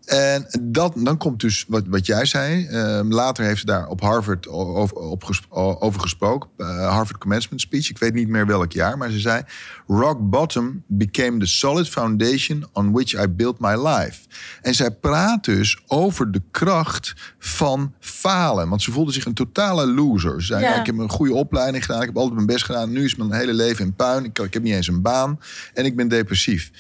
[0.05, 2.67] En dat, dan komt dus wat, wat jij zei.
[2.67, 6.51] Ehm, later heeft ze daar op Harvard over, op gesproken.
[6.57, 7.91] Eh, Harvard Commencement Speech.
[7.91, 8.99] Ik weet niet meer welk jaar.
[8.99, 9.43] Maar ze zei...
[9.87, 14.21] Rock bottom became the solid foundation on which I built my life.
[14.63, 18.69] En zij praat dus over de kracht van falen.
[18.69, 20.41] Want ze voelde zich een totale loser.
[20.41, 20.69] Ze zei, Ja.
[20.69, 22.01] nou, ik heb een goede opleiding gedaan.
[22.01, 22.93] Ik heb altijd mijn best gedaan.
[22.93, 24.25] Nu is mijn hele leven in puin.
[24.25, 25.41] Ik, ik heb niet eens een baan.
[25.75, 26.71] En ik ben depressief.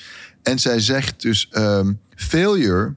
[0.42, 1.48] En zij zegt dus...
[1.50, 2.94] ehm, failure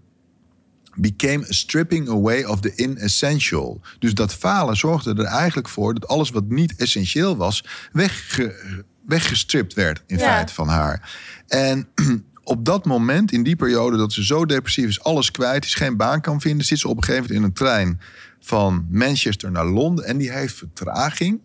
[0.96, 3.82] became a stripping away of the inessential.
[4.00, 9.74] Dus dat falen zorgde er eigenlijk voor dat alles wat niet essentieel was, wegge, weggestript
[9.74, 11.18] werd in feite van haar.
[11.48, 11.88] En
[12.44, 15.98] op dat moment, in die periode dat ze zo depressief is, alles kwijt is, geen
[15.98, 18.00] baan kan vinden, zit ze op een gegeven moment in een trein
[18.40, 21.40] van Manchester naar Londen en die heeft vertraging.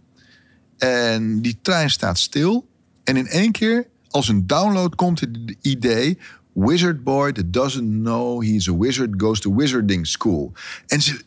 [0.78, 2.68] En die trein staat stil.
[3.04, 6.18] En in één keer, als een download, komt het idee...
[6.54, 10.54] Wizard boy that doesn't know he's a wizard goes to wizarding school.
[10.92, 11.22] Ze-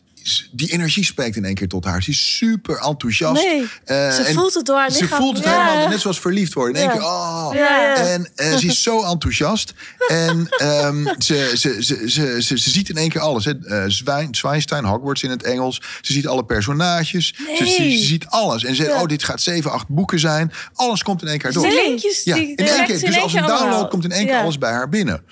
[0.52, 2.02] die energie spreekt in één keer tot haar.
[2.02, 3.42] Ze is super enthousiast.
[3.42, 5.64] Nee, Eh, ze en voelt het door haar Ze voelt het Ja.
[5.66, 6.74] helemaal, net zoals verliefd worden.
[6.74, 6.96] In één Ja.
[6.96, 7.50] keer, oh.
[7.52, 7.94] Ja.
[7.96, 9.72] En eh, ze is zo enthousiast.
[10.08, 13.44] En ehm, ze, ze, ze, ze, ze, ze ziet in één keer alles.
[13.44, 13.52] Hè.
[13.66, 15.80] Eh, Zwijn, Zwijnstein, Hogwarts in het Engels.
[16.00, 17.26] Ze ziet alle personages.
[17.36, 17.96] Ze, ze, Nee.
[17.98, 18.64] ze ziet alles.
[18.64, 20.52] En ze zegt, oh, dit gaat zeven, acht boeken zijn.
[20.74, 21.66] Alles komt in één keer door.
[21.66, 21.74] Nee.
[21.88, 22.96] linkjes Ja, in één keer.
[22.98, 23.88] ze Dus als een download allemaal.
[23.88, 25.22] komt in één keer alles bij haar binnen.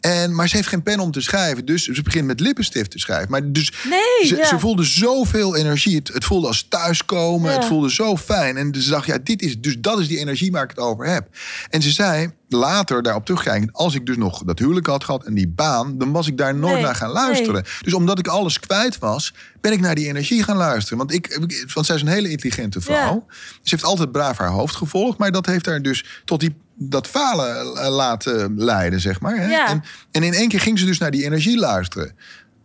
[0.00, 1.64] En, maar ze heeft geen pen om te schrijven.
[1.64, 3.30] Dus ze begint met lippenstift te schrijven.
[3.30, 4.46] Maar dus Nee, ze, ja.
[4.46, 5.96] ze voelde zoveel energie.
[5.96, 7.50] Het, het voelde als thuiskomen.
[7.50, 7.56] Ja.
[7.56, 8.56] Het voelde zo fijn.
[8.56, 11.06] En ze dacht, ja, dit is, dus dat is die energie waar ik het over
[11.06, 11.28] heb.
[11.70, 13.72] En ze zei later daarop terugkijkend...
[13.72, 15.98] als ik dus nog dat huwelijk had gehad en die baan...
[15.98, 17.64] dan was ik daar nooit Nee, naar gaan luisteren.
[17.80, 19.34] Dus omdat ik alles kwijt was...
[19.60, 20.98] ben ik naar die energie gaan luisteren.
[20.98, 21.40] Want, ik,
[21.74, 23.26] want zij is een hele intelligente vrouw.
[23.48, 25.18] Ze heeft altijd braaf haar hoofd gevolgd.
[25.18, 29.36] Maar dat heeft haar dus tot die, dat falen eh, laten leiden, zeg maar.
[29.36, 29.46] Hè?
[29.50, 29.68] Ja.
[29.68, 32.06] En, en in één keer ging ze dus naar die energie luisteren.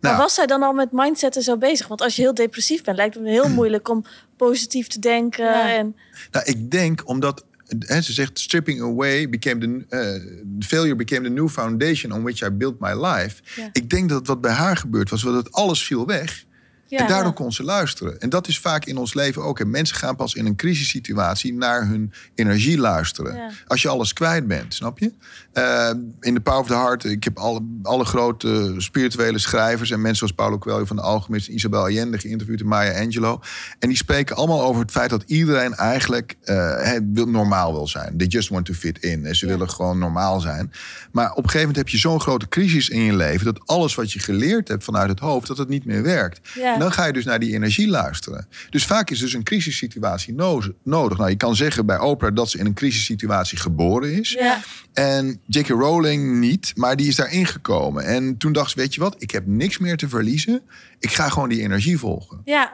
[0.00, 1.88] Nou, Maar was zij dan al met mindsetten zo bezig?
[1.88, 4.04] Want als je heel depressief bent, lijkt het me heel moeilijk om
[4.36, 5.44] positief te denken.
[5.44, 5.74] Ja.
[5.74, 5.96] En,
[6.30, 7.44] Nou, ik denk omdat
[7.78, 12.42] hè, ze zegt stripping away became the eh, failure became the new foundation on which
[12.42, 13.42] I built my life.
[13.56, 13.68] Ja.
[13.72, 16.44] Ik denk dat wat bij haar gebeurd was, dat het alles viel weg.
[16.86, 18.20] Ja, en daardoor kon ze luisteren.
[18.20, 19.60] En dat is vaak in ons leven ook.
[19.60, 23.34] En mensen gaan pas in een crisissituatie naar hun energie luisteren.
[23.36, 23.50] Ja.
[23.66, 25.12] Als je alles kwijt bent, snap je?
[25.52, 29.96] Eh, in de Power of the Heart, ik heb alle, alle grote spirituele schrijvers en
[30.00, 33.38] mensen zoals Paulo Coelho van de Alchemist, Isabel Allende geïnterviewd en Maya Angelou.
[33.78, 36.92] En die spreken allemaal over het feit dat iedereen eigenlijk eh,
[37.26, 38.16] normaal wil zijn.
[38.16, 39.26] They just want to fit in.
[39.26, 39.52] En ze Ja.
[39.52, 40.72] willen gewoon normaal zijn.
[41.12, 43.94] Maar op een gegeven moment heb je zo'n grote crisis in je leven dat alles
[43.94, 46.40] wat je geleerd hebt vanuit het hoofd, dat het niet meer werkt.
[46.54, 46.73] Ja.
[46.78, 48.46] Dan ga je dus naar die energie luisteren.
[48.70, 51.18] Dus vaak is dus een crisissituatie no- nodig.
[51.18, 54.30] Nou, je kan zeggen bij Oprah dat ze in een crisissituatie geboren is.
[54.30, 54.60] Ja.
[54.92, 55.68] En J.K.
[55.68, 58.04] Rowling niet, maar die is daarin gekomen.
[58.04, 60.62] En toen dacht ze, weet je wat, ik heb niks meer te verliezen.
[60.98, 62.40] Ik ga gewoon die energie volgen.
[62.44, 62.72] ja,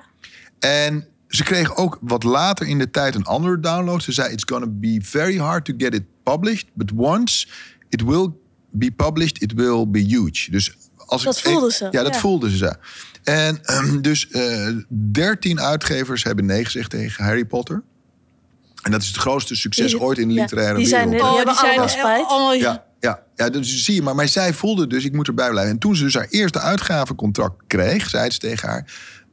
[0.58, 4.02] En ze kreeg ook wat later in de tijd een andere download.
[4.02, 6.66] Ze zei, it's gonna be very hard to get it published.
[6.74, 7.46] But once
[7.88, 8.28] it will
[8.70, 10.50] be published, it will be huge.
[10.50, 12.20] Dus als Dat ik, voelde ze, Ja, dat ja.
[12.20, 12.74] voelde ze.
[13.24, 14.28] En ehm, dus
[14.88, 17.82] dertien uitgevers hebben nee gezegd tegen Harry Potter.
[18.82, 21.30] En dat is het grootste succes Die- ooit in de ja, literaire die zijn- wereld.
[21.30, 22.26] die Oh, die zijn allemaal spijt.
[22.26, 24.14] allemaal Ja, ja, ja, dus zie je maar.
[24.14, 25.72] Maar zij voelde dus, ik moet erbij blijven.
[25.72, 28.84] En toen ze dus haar eerste uitgavencontract kreeg, zei ze tegen haar...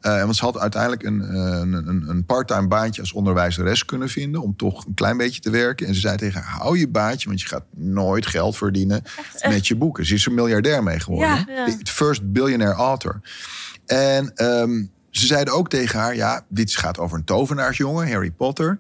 [0.01, 4.09] eh, want ze had uiteindelijk een, eh, een, een, een parttime baantje als onderwijzeres kunnen
[4.09, 4.41] vinden...
[4.41, 5.87] om toch een klein beetje te werken.
[5.87, 7.27] En ze zei tegen haar, hou je baantje...
[7.27, 9.03] want je gaat nooit geld verdienen
[9.49, 10.05] met je boeken.
[10.05, 11.29] Ze is er miljardair mee geworden.
[11.29, 11.65] Ja, ja.
[11.65, 13.19] De first billionaire author.
[13.87, 16.15] En ehm, ze zeiden ook tegen haar...
[16.15, 18.79] ja, dit gaat over een tovenaarsjongen, Harry Potter...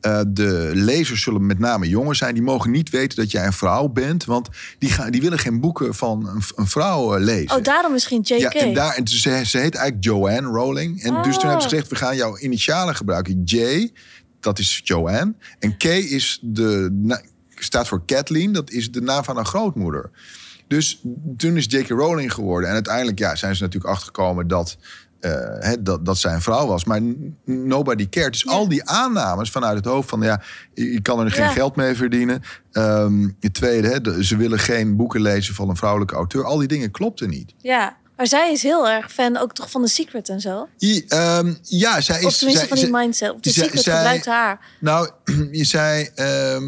[0.00, 2.34] Eh, de lezers zullen met name jongens zijn.
[2.34, 4.24] Die mogen niet weten dat jij een vrouw bent.
[4.24, 7.56] Want die, gaan, die willen geen boeken van een, een vrouw eh, lezen.
[7.56, 8.38] Oh, daarom misschien JK.
[8.38, 11.02] Ja, en daar, en ze, ze heet eigenlijk Joanne Rowling.
[11.02, 13.42] En dus toen hebben ze gezegd, we gaan jouw initialen gebruiken.
[13.44, 13.90] J,
[14.40, 15.34] dat is Joanne.
[15.58, 17.22] En K is de, na-
[17.54, 18.52] staat voor Kathleen.
[18.52, 20.10] Dat is de naam van haar grootmoeder.
[20.68, 21.02] Dus
[21.36, 21.88] toen is J.K.
[21.88, 22.68] Rowling geworden.
[22.68, 24.76] En uiteindelijk ja, zijn ze natuurlijk achtergekomen dat,
[25.20, 26.84] eh, dat, dat zij een vrouw was.
[26.84, 27.00] Maar
[27.44, 28.32] nobody cared.
[28.32, 30.20] Dus al die aannames vanuit het hoofd van...
[30.22, 30.42] ja,
[30.74, 31.50] je kan er geen Ja.
[31.50, 32.42] geld mee verdienen.
[32.72, 36.44] Ehm het tweede, hè, de- ze willen geen boeken lezen van een vrouwelijke auteur.
[36.44, 37.54] Al die dingen klopten niet.
[37.58, 40.68] Ja, maar zij is heel erg fan ook toch van The Secret en zo.
[40.80, 42.24] I- ehm, ja, zij is...
[42.24, 43.30] Of tenminste zij- van die zij- mindset.
[43.32, 44.60] Of The zij- Secret gebruikt haar.
[44.80, 45.10] Nou,
[45.52, 46.08] je zei...
[46.14, 46.64] ehm,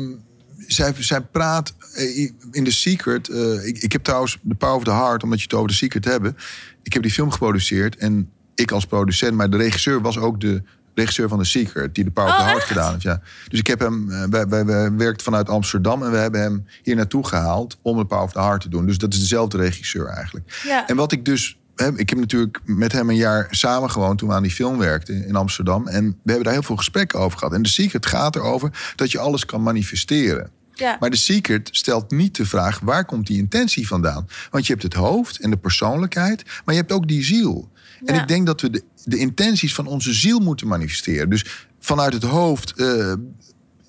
[0.72, 3.28] zij, zij praat eh, in The Secret...
[3.28, 5.74] eh, ik, ik heb trouwens The Power of the Heart, omdat je het over The
[5.74, 6.42] Secret hebt.
[6.83, 9.37] Ik heb die film geproduceerd en ik als producent...
[9.37, 10.62] maar de regisseur was ook de
[10.94, 12.68] regisseur van The Secret, die de Power of Oh, the Heart echt?
[12.68, 13.02] gedaan heeft.
[13.02, 13.20] Ja.
[13.48, 16.66] Dus ik heb hem, eh, wij, wij, wij werkt vanuit Amsterdam en we hebben hem
[16.83, 18.87] hier naartoe gehaald om de Power of the Heart te doen.
[18.87, 20.61] Dus dat is dezelfde regisseur eigenlijk.
[20.64, 20.88] Ja.
[20.88, 21.54] En wat ik dus.
[21.96, 25.26] Ik heb natuurlijk met hem een jaar samen gewoond toen we aan die film werkten
[25.26, 25.87] in Amsterdam.
[25.88, 27.54] En we hebben daar heel veel gesprekken over gehad.
[27.54, 30.50] En The Secret gaat erover dat je alles kan manifesteren.
[30.80, 30.96] Ja.
[31.00, 34.28] Maar The Secret stelt niet de vraag waar komt die intentie vandaan.
[34.50, 37.68] Want je hebt het hoofd en de persoonlijkheid, maar je hebt ook die ziel.
[38.04, 38.20] En Ja.
[38.22, 41.30] ik denk dat we de, de intenties van onze ziel moeten manifesteren.
[41.30, 43.12] Dus vanuit het hoofd eh,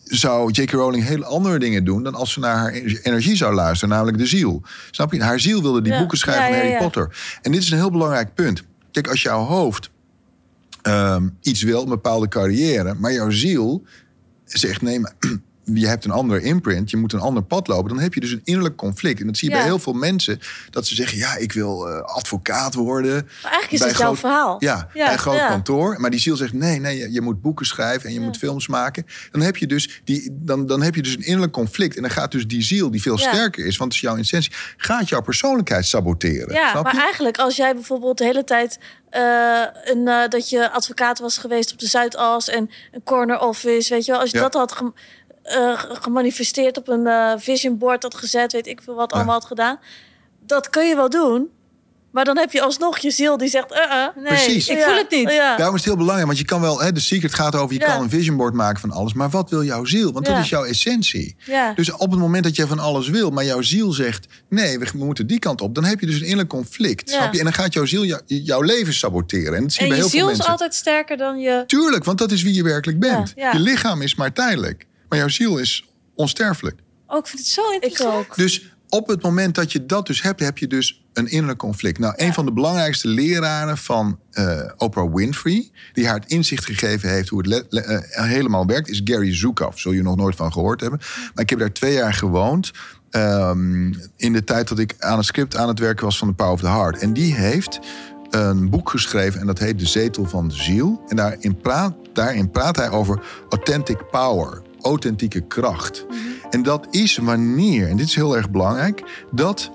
[0.04, 0.72] zou J.K.
[0.72, 4.26] Rowling hele andere dingen doen dan als ze naar haar energie zou luisteren, namelijk de
[4.26, 4.62] ziel.
[4.92, 5.24] Snap je?
[5.24, 6.00] Haar ziel wilde die Ja.
[6.00, 6.78] boeken schrijven van Harry.
[6.78, 7.38] Potter.
[7.42, 8.64] En dit is een heel belangrijk punt.
[8.92, 9.90] Kijk, als jouw hoofd
[10.82, 13.84] ehm, iets wil, een bepaalde carrière, maar jouw ziel
[14.46, 15.14] zegt nee, maar
[15.64, 18.32] je hebt een andere imprint, je moet een ander pad lopen, dan heb je dus
[18.32, 19.20] een innerlijk conflict.
[19.20, 19.62] En dat zie je Ja.
[19.62, 23.14] bij heel veel mensen, dat ze zeggen, ja, ik wil eh, advocaat worden.
[23.14, 24.56] Maar eigenlijk is Bij het jouw verhaal.
[24.60, 25.48] Ja, Ja, bij een groot ja.
[25.48, 26.00] kantoor.
[26.00, 28.68] Maar die ziel zegt, nee, nee, je, je moet boeken schrijven en je moet films
[28.68, 29.06] maken.
[29.32, 31.96] Dan heb, je dus die, dan, dan heb je dus een innerlijk conflict.
[31.96, 34.52] En dan gaat dus die ziel, die veel sterker is, want het is jouw intentie,
[34.78, 36.54] gaat jouw persoonlijkheid saboteren.
[36.54, 37.02] Ja, snap Maar je?
[37.02, 41.72] eigenlijk, als jij bijvoorbeeld de hele tijd eh, een, eh, dat je advocaat was geweest
[41.72, 44.44] op de Zuidas en een corner office, weet je wel, als je Ja.
[44.44, 44.76] dat had
[45.44, 49.18] eh, gemanifesteerd op een eh, vision board had gezet, weet ik veel wat Ja.
[49.18, 49.80] allemaal had gedaan,
[50.46, 51.50] dat kun je wel doen.
[52.12, 54.26] Maar dan heb je alsnog je ziel die zegt, eh, eh, nee.
[54.26, 54.68] Precies.
[54.70, 55.32] Ik voel het niet.
[55.32, 55.56] Ja.
[55.58, 57.80] Daarom is het heel belangrijk, want je kan wel, hè, de secret gaat over, je
[57.80, 57.86] Ja.
[57.86, 60.12] kan een vision board maken van alles, maar wat wil jouw ziel?
[60.12, 61.36] Want dat is jouw essentie.
[61.46, 61.74] Ja.
[61.74, 64.86] Dus op het moment dat jij van alles wil, maar jouw ziel zegt: nee, we
[64.94, 67.10] moeten die kant op, dan heb je dus een innerlijk conflict.
[67.10, 67.18] Ja.
[67.18, 67.38] Snap je?
[67.38, 69.54] En dan gaat jouw ziel jou- jouw leven saboteren.
[69.56, 70.52] En dat zie En je bij je heel veel ziel is mensen.
[70.52, 71.64] altijd sterker dan je...
[71.68, 73.34] Tuurlijk, want dat is wie je werkelijk bent.
[73.36, 73.52] Ja, ja.
[73.52, 76.80] Je lichaam is maar tijdelijk, maar jouw ziel is onsterfelijk.
[77.08, 78.14] Oh, ik vind het zo Ik interessant.
[78.30, 78.36] ook.
[78.36, 82.00] Dus op het moment dat je dat dus hebt, heb je dus een innerlijk conflict.
[82.00, 87.10] Nou, een van de belangrijkste leraren van eh, Oprah Winfrey, die haar het inzicht gegeven
[87.10, 89.78] heeft hoe het eh, helemaal werkt, is Gary Zukav.
[89.78, 91.00] Zul je nog nooit van gehoord hebben.
[91.34, 92.72] Maar ik heb daar twee jaar gewoond.
[93.10, 96.34] ehm, in de tijd dat ik aan het script aan het werken was van The
[96.34, 96.98] Power of the Heart.
[96.98, 97.80] En die heeft
[98.30, 101.02] een boek geschreven en dat heet De Zetel van de Ziel.
[101.08, 106.06] En daarin praat, daarin praat hij over authentic power, authentieke kracht.
[106.50, 109.72] En dat is wanneer, en dit is heel erg belangrijk, dat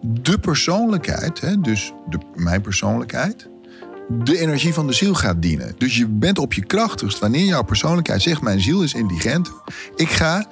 [0.00, 3.48] de persoonlijkheid, hè, dus de, mijn persoonlijkheid,
[4.08, 5.74] de energie van de ziel gaat dienen.
[5.78, 9.50] Dus je bent op je krachtigst wanneer jouw persoonlijkheid zegt: Mijn ziel is intelligent.
[9.96, 10.46] Ik ga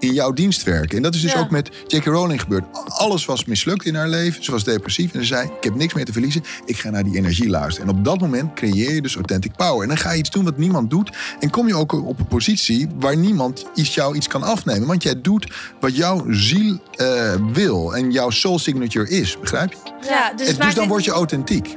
[0.00, 0.96] in jouw dienst werken.
[0.96, 1.38] En dat is dus Ja.
[1.40, 2.04] ook met J.K.
[2.04, 2.64] Rowling gebeurd.
[2.86, 4.44] Alles was mislukt in haar leven.
[4.44, 6.42] Ze was depressief en ze zei: Ik heb niks meer te verliezen.
[6.64, 7.88] Ik ga naar die energie luisteren.
[7.88, 9.82] En op dat moment creëer je dus authentic power.
[9.82, 11.10] En dan ga je iets doen wat niemand doet.
[11.40, 14.88] En kom je ook op een positie waar niemand iets, jou iets kan afnemen.
[14.88, 17.96] Want jij doet wat jouw ziel eh, wil.
[17.96, 19.38] En jouw soul signature is.
[19.40, 19.78] Begrijp je?
[20.08, 21.76] Ja, dus, Dus, dan word je authentiek.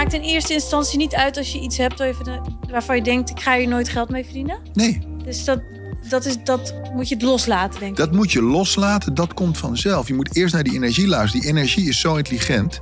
[0.00, 3.30] Maakt in eerste instantie niet uit als je iets hebt waarvan je- waarvan je denkt...
[3.30, 4.58] ik ga hier nooit geld mee verdienen.
[4.72, 5.60] Nee, Dus dat,
[6.08, 7.96] dat, is, dat moet je het loslaten, denk ik.
[7.96, 10.08] Dat moet je loslaten, dat komt vanzelf.
[10.08, 11.40] Je moet eerst naar die energie luisteren.
[11.40, 12.80] Die energie is zo intelligent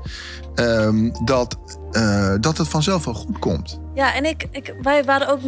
[0.54, 1.57] ehm, dat,
[1.90, 3.81] eh, dat het vanzelf wel goed komt.
[3.94, 5.40] Ja, en ik, ik, wij waren ook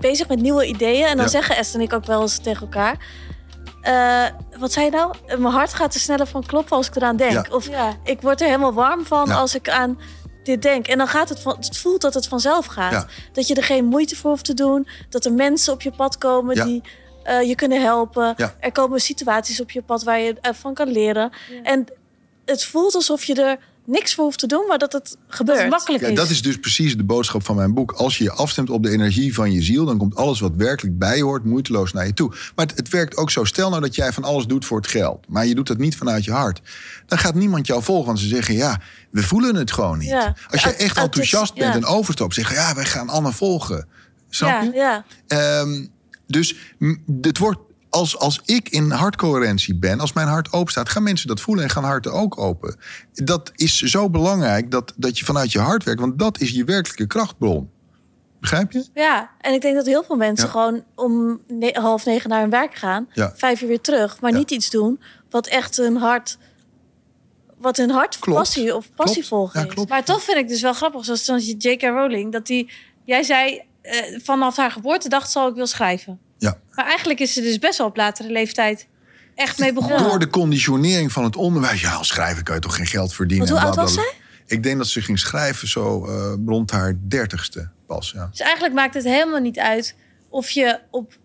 [0.00, 1.06] bezig met nieuwe ideeën.
[1.06, 1.30] En dan Ja.
[1.30, 3.06] zeggen Esther en ik ook wel eens tegen elkaar.
[3.82, 4.24] eh,
[4.58, 5.14] wat zei je nou?
[5.26, 7.32] Eh, Mijn hart gaat er sneller van kloppen als ik eraan denk.
[7.32, 7.44] Ja.
[7.50, 7.96] Of Ja.
[8.04, 9.34] ik word er helemaal warm van Ja.
[9.34, 9.98] als ik aan
[10.48, 10.86] dit denk.
[10.86, 12.92] En dan gaat het van, het voelt dat het vanzelf gaat.
[12.92, 13.06] Ja.
[13.32, 14.88] Dat je er geen moeite voor hoeft te doen.
[15.08, 16.64] Dat er mensen op je pad komen Ja.
[16.64, 16.82] die
[17.22, 18.34] eh, je kunnen helpen.
[18.36, 18.54] Ja.
[18.60, 21.30] Er komen situaties op je pad waar je ervan kan leren.
[21.62, 21.84] En
[22.44, 25.58] het voelt alsof je er niks voor hoeft te doen, maar dat het gebeurt.
[25.60, 26.14] Dat makkelijk Ja, is.
[26.16, 27.92] dat is dus precies de boodschap van mijn boek.
[27.92, 30.98] Als je je afstemt op de energie van je ziel, dan komt alles wat werkelijk
[30.98, 32.28] bij je hoort moeiteloos naar je toe.
[32.54, 33.44] Maar het, het werkt ook zo.
[33.44, 35.96] Stel nou dat jij van alles doet voor het geld, maar je doet dat niet
[35.96, 36.60] vanuit je hart.
[37.06, 38.80] Dan gaat niemand jou volgen, want ze zeggen ja,
[39.10, 40.08] we voelen het gewoon niet.
[40.08, 40.34] Ja.
[40.50, 43.88] Als je echt enthousiast bent en overstapt, zeggen ja, wij gaan Anne volgen.
[44.28, 44.62] Snap Ja.
[44.62, 44.72] je?
[44.74, 45.86] Ja, Ehm,
[46.26, 46.56] dus
[47.20, 47.58] het wordt,
[47.90, 51.64] als, als ik in hartcoherentie ben, als mijn hart open staat, gaan mensen dat voelen
[51.64, 52.76] en gaan harten ook open.
[53.12, 56.64] Dat is zo belangrijk dat, dat je vanuit je hart werkt, want dat is je
[56.64, 57.70] werkelijke krachtbron.
[58.40, 58.84] Begrijp je?
[58.94, 60.50] Ja, en ik denk dat heel veel mensen Ja.
[60.52, 63.32] gewoon om ne- half negen naar hun werk gaan, Ja.
[63.36, 64.36] vijf uur weer terug, maar Ja.
[64.38, 66.38] niet iets doen wat echt hun hart,
[67.60, 68.38] wat hun hart Klopt.
[68.38, 69.28] passie of passie Klopt.
[69.28, 69.74] volgen Ja, is.
[69.74, 69.88] klopt.
[69.88, 71.82] Maar toch vind ik dus wel grappig, zoals je J.K.
[71.82, 72.32] Rowling...
[72.32, 72.70] dat die,
[73.04, 76.18] jij zei, eh, vanaf haar geboortedag zal ik wil schrijven.
[76.38, 76.58] Ja.
[76.74, 78.86] Maar eigenlijk is ze dus best wel op latere leeftijd
[79.34, 80.02] echt mee begonnen.
[80.08, 81.80] Door de conditionering van het onderwijs.
[81.80, 83.48] Ja, als schrijver kan je toch geen geld verdienen.
[83.48, 84.12] Want hoe oud was bla.
[84.46, 88.12] Ik denk dat ze ging schrijven zo eh, rond haar dertigste pas.
[88.14, 88.28] Ja.
[88.30, 89.94] Dus eigenlijk maakt het helemaal niet uit
[90.28, 91.18] of je op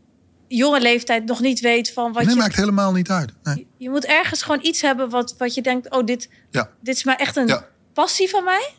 [0.58, 2.40] jonge leeftijd nog niet weet van wat Nee, je...
[2.42, 3.32] maakt helemaal niet uit.
[3.44, 3.68] Nee.
[3.78, 5.90] Je moet ergens gewoon iets hebben wat, wat je denkt...
[5.92, 6.70] oh, dit, Ja.
[6.82, 7.66] dit is maar echt een Ja.
[7.94, 8.74] passie van mij.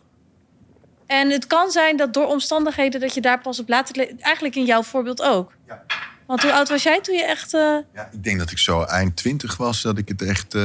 [1.06, 3.00] En het kan zijn dat door omstandigheden...
[3.00, 4.20] dat je daar pas op later...
[4.20, 5.52] Eigenlijk in jouw voorbeeld ook.
[5.66, 5.83] Ja.
[6.26, 7.54] Want hoe oud was jij toen je echt...
[7.54, 10.62] eh, Ja, ik denk dat ik zo eind twintig was dat ik het echt eh,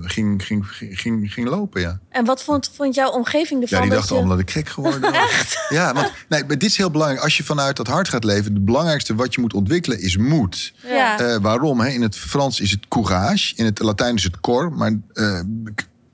[0.00, 1.98] ging, ging, ging, ging, lopen, ja.
[2.10, 3.78] En wat vond, vond jouw omgeving ervan?
[3.78, 4.20] Ja, die dachten je...
[4.20, 5.12] allemaal dat ik gek geworden was.
[5.30, 5.64] Echt?
[5.68, 7.22] Ja, want nee, maar dit is heel belangrijk.
[7.22, 10.72] Als je vanuit dat hart gaat leven, het belangrijkste wat je moet ontwikkelen is moed.
[10.82, 11.18] ja.
[11.18, 11.80] Eh, waarom?
[11.80, 11.88] Hè?
[11.88, 14.92] In het Frans is het courage, in het Latijn is het cor, maar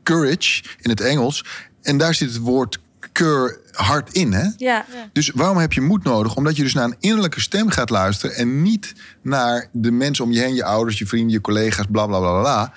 [0.02, 1.44] courage in het Engels.
[1.82, 2.78] En daar zit het woord
[3.12, 4.48] cur hard in, hè?
[4.57, 4.85] ja.
[5.12, 6.37] Dus waarom heb je moed nodig?
[6.37, 10.33] Omdat je dus naar een innerlijke stem gaat luisteren en niet naar de mensen om
[10.33, 12.72] je heen, je ouders, je vrienden, je collega's, bla bla bla.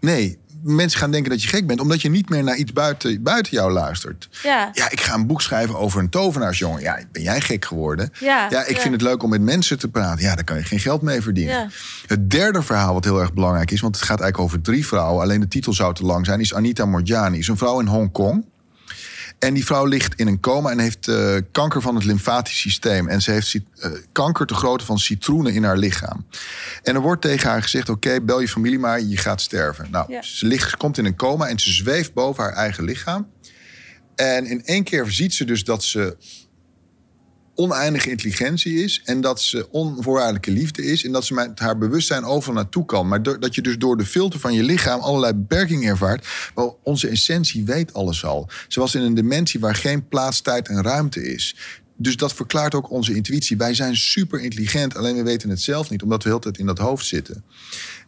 [0.00, 3.22] Nee, mensen gaan denken dat je gek bent, omdat je niet meer naar iets buiten,
[3.22, 4.28] buiten jou luistert.
[4.42, 4.70] Ja.
[4.72, 6.80] Ja, ik ga een boek schrijven over een tovenaarsjongen.
[6.80, 8.10] Ja, ben jij gek geworden?
[8.20, 8.46] Ja.
[8.50, 10.24] Ja, ik vind het leuk om met mensen te praten.
[10.24, 11.54] Ja, daar kan je geen geld mee verdienen.
[11.54, 11.68] Ja.
[12.06, 15.22] Het derde verhaal wat heel erg belangrijk is, want het gaat eigenlijk over drie vrouwen.
[15.22, 16.40] Alleen de titel zou te lang zijn.
[16.40, 17.38] Is Anita Morjani.
[17.38, 18.44] Is een vrouw in Hongkong.
[19.44, 23.08] En die vrouw ligt in een coma en heeft eh, kanker van het lymfatisch systeem.
[23.08, 26.26] En ze heeft eh, kanker te grootte van citroenen in haar lichaam.
[26.82, 29.88] En er wordt tegen haar gezegd: Oké, bel je familie maar, je gaat sterven.
[29.90, 30.22] Nou, Ja.
[30.22, 33.30] ze, ligt, ze komt in een coma en ze zweeft boven haar eigen lichaam.
[34.14, 36.16] En in één keer ziet ze dus dat ze
[37.54, 39.02] oneindige intelligentie is.
[39.04, 41.04] En dat ze onvoorwaardelijke liefde is.
[41.04, 43.08] En dat ze met haar bewustzijn overal naartoe kan.
[43.08, 46.26] Maar dat je dus door de filter van je lichaam allerlei beperkingen ervaart.
[46.54, 48.48] Wel, onze essentie weet alles al.
[48.68, 51.56] Ze was in een dimensie waar geen plaats, tijd en ruimte is.
[51.96, 53.56] Dus dat verklaart ook onze intuïtie.
[53.56, 56.66] Wij zijn super intelligent, alleen we weten het zelf niet, omdat we heel tijd in
[56.66, 57.44] dat hoofd zitten.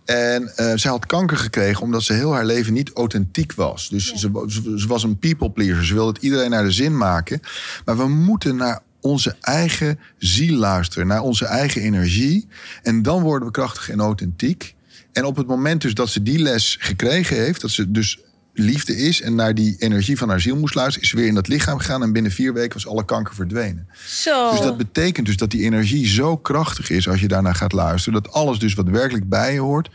[0.04, 3.88] En eh zij had kanker gekregen omdat ze heel haar leven niet authentiek was.
[3.88, 5.84] Dus ze, ze, ze was een people pleaser.
[5.84, 7.40] Ze wilde het iedereen naar de zin maken.
[7.84, 12.48] Maar we moeten naar onze eigen ziel luisteren, naar onze eigen energie.
[12.82, 14.74] En dan worden we krachtig en authentiek.
[15.12, 18.18] En op het moment dus dat ze die les gekregen heeft, dat ze dus
[18.52, 21.34] liefde is en naar die energie van haar ziel moest luisteren, is ze weer in
[21.34, 23.88] dat lichaam gegaan en binnen vier weken was alle kanker verdwenen.
[24.06, 24.50] Zo.
[24.50, 28.22] Dus dat betekent dus dat die energie zo krachtig is als je daarnaar gaat luisteren.
[28.22, 29.90] Dat alles dus wat werkelijk bij je hoort,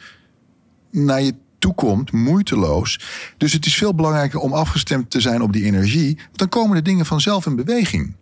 [0.92, 3.00] naar je toe komt, moeiteloos.
[3.38, 6.16] Dus het is veel belangrijker om afgestemd te zijn op die energie.
[6.16, 8.16] Want dan komen de dingen vanzelf in beweging.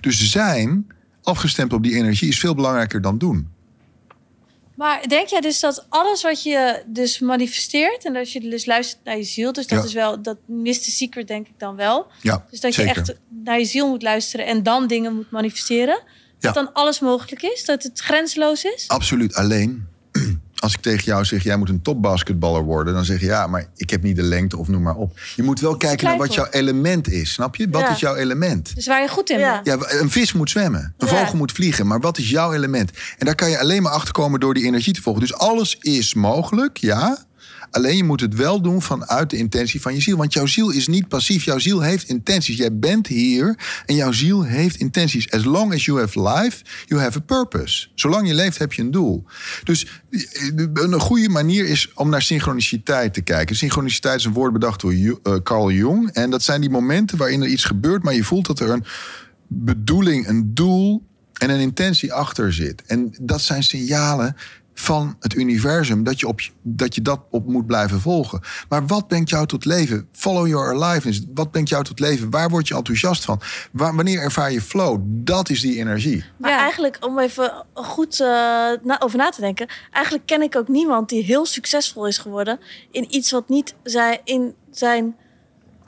[0.00, 0.86] Dus zijn,
[1.22, 3.52] afgestemd op die energie, is veel belangrijker dan doen.
[4.74, 8.04] Maar denk jij dus dat alles wat je dus manifesteert...
[8.04, 9.52] en als je dus luistert naar je ziel...
[9.52, 9.84] dus dat Ja.
[9.84, 12.06] is wel, dat the secret denk ik dan wel.
[12.22, 12.94] Ja, Dus dat zeker.
[12.94, 14.46] je echt naar je ziel moet luisteren...
[14.46, 16.02] en dan dingen moet manifesteren.
[16.38, 16.52] Ja.
[16.52, 17.64] Dat dan alles mogelijk is?
[17.64, 18.88] Dat het grenzeloos is?
[18.88, 19.34] Absoluut.
[19.34, 19.86] Alleen,
[20.64, 23.66] als ik tegen jou zeg, jij moet een topbasketballer worden, dan zeg je ja, maar
[23.76, 25.18] ik heb niet de lengte of noem maar op.
[25.36, 27.68] Je moet wel kijken naar wat jouw element is, snap je?
[27.70, 27.90] Wat Ja.
[27.90, 28.74] is jouw element?
[28.74, 29.60] Dus waar je goed in Ja.
[29.62, 29.80] bent.
[29.82, 30.94] Ja, een vis moet zwemmen.
[30.98, 31.16] Een Ja.
[31.18, 31.86] vogel moet vliegen.
[31.86, 32.90] Maar wat is jouw element?
[33.18, 35.22] En daar kan je alleen maar achter komen door die energie te volgen.
[35.22, 37.18] Dus alles is mogelijk, ja.
[37.74, 40.16] Alleen je moet het wel doen vanuit de intentie van je ziel.
[40.16, 41.44] Want jouw ziel is niet passief.
[41.44, 42.56] Jouw ziel heeft intenties.
[42.56, 45.30] Jij bent hier en jouw ziel heeft intenties.
[45.30, 47.88] As long as you have life, you have a purpose.
[47.94, 49.24] Zolang je leeft heb je een doel.
[49.64, 50.20] Dus eh,
[50.72, 53.56] een goede manier is om naar synchroniciteit te kijken.
[53.56, 56.10] Synchroniciteit is een woord bedacht door eh, Carl Jung.
[56.10, 58.84] En dat zijn die momenten waarin er iets gebeurt, maar je voelt dat er een
[59.46, 62.82] bedoeling, een doel en een intentie achter zit.
[62.86, 64.36] En dat zijn signalen
[64.74, 68.40] van het universum dat je, op, dat je dat op moet blijven volgen.
[68.68, 70.08] Maar wat brengt jou tot leven?
[70.12, 71.20] Follow your aliveness.
[71.34, 72.30] Wat brengt jou tot leven?
[72.30, 73.40] Waar word je enthousiast van?
[73.72, 75.00] Waar, wanneer ervaar je flow?
[75.04, 76.24] Dat is die energie.
[76.36, 76.58] Maar Ja.
[76.58, 78.26] eigenlijk, om even goed eh,
[78.82, 79.68] na, over na te denken...
[79.90, 82.60] eigenlijk ken ik ook niemand die heel succesvol is geworden...
[82.90, 85.16] in iets wat niet zijn, in zijn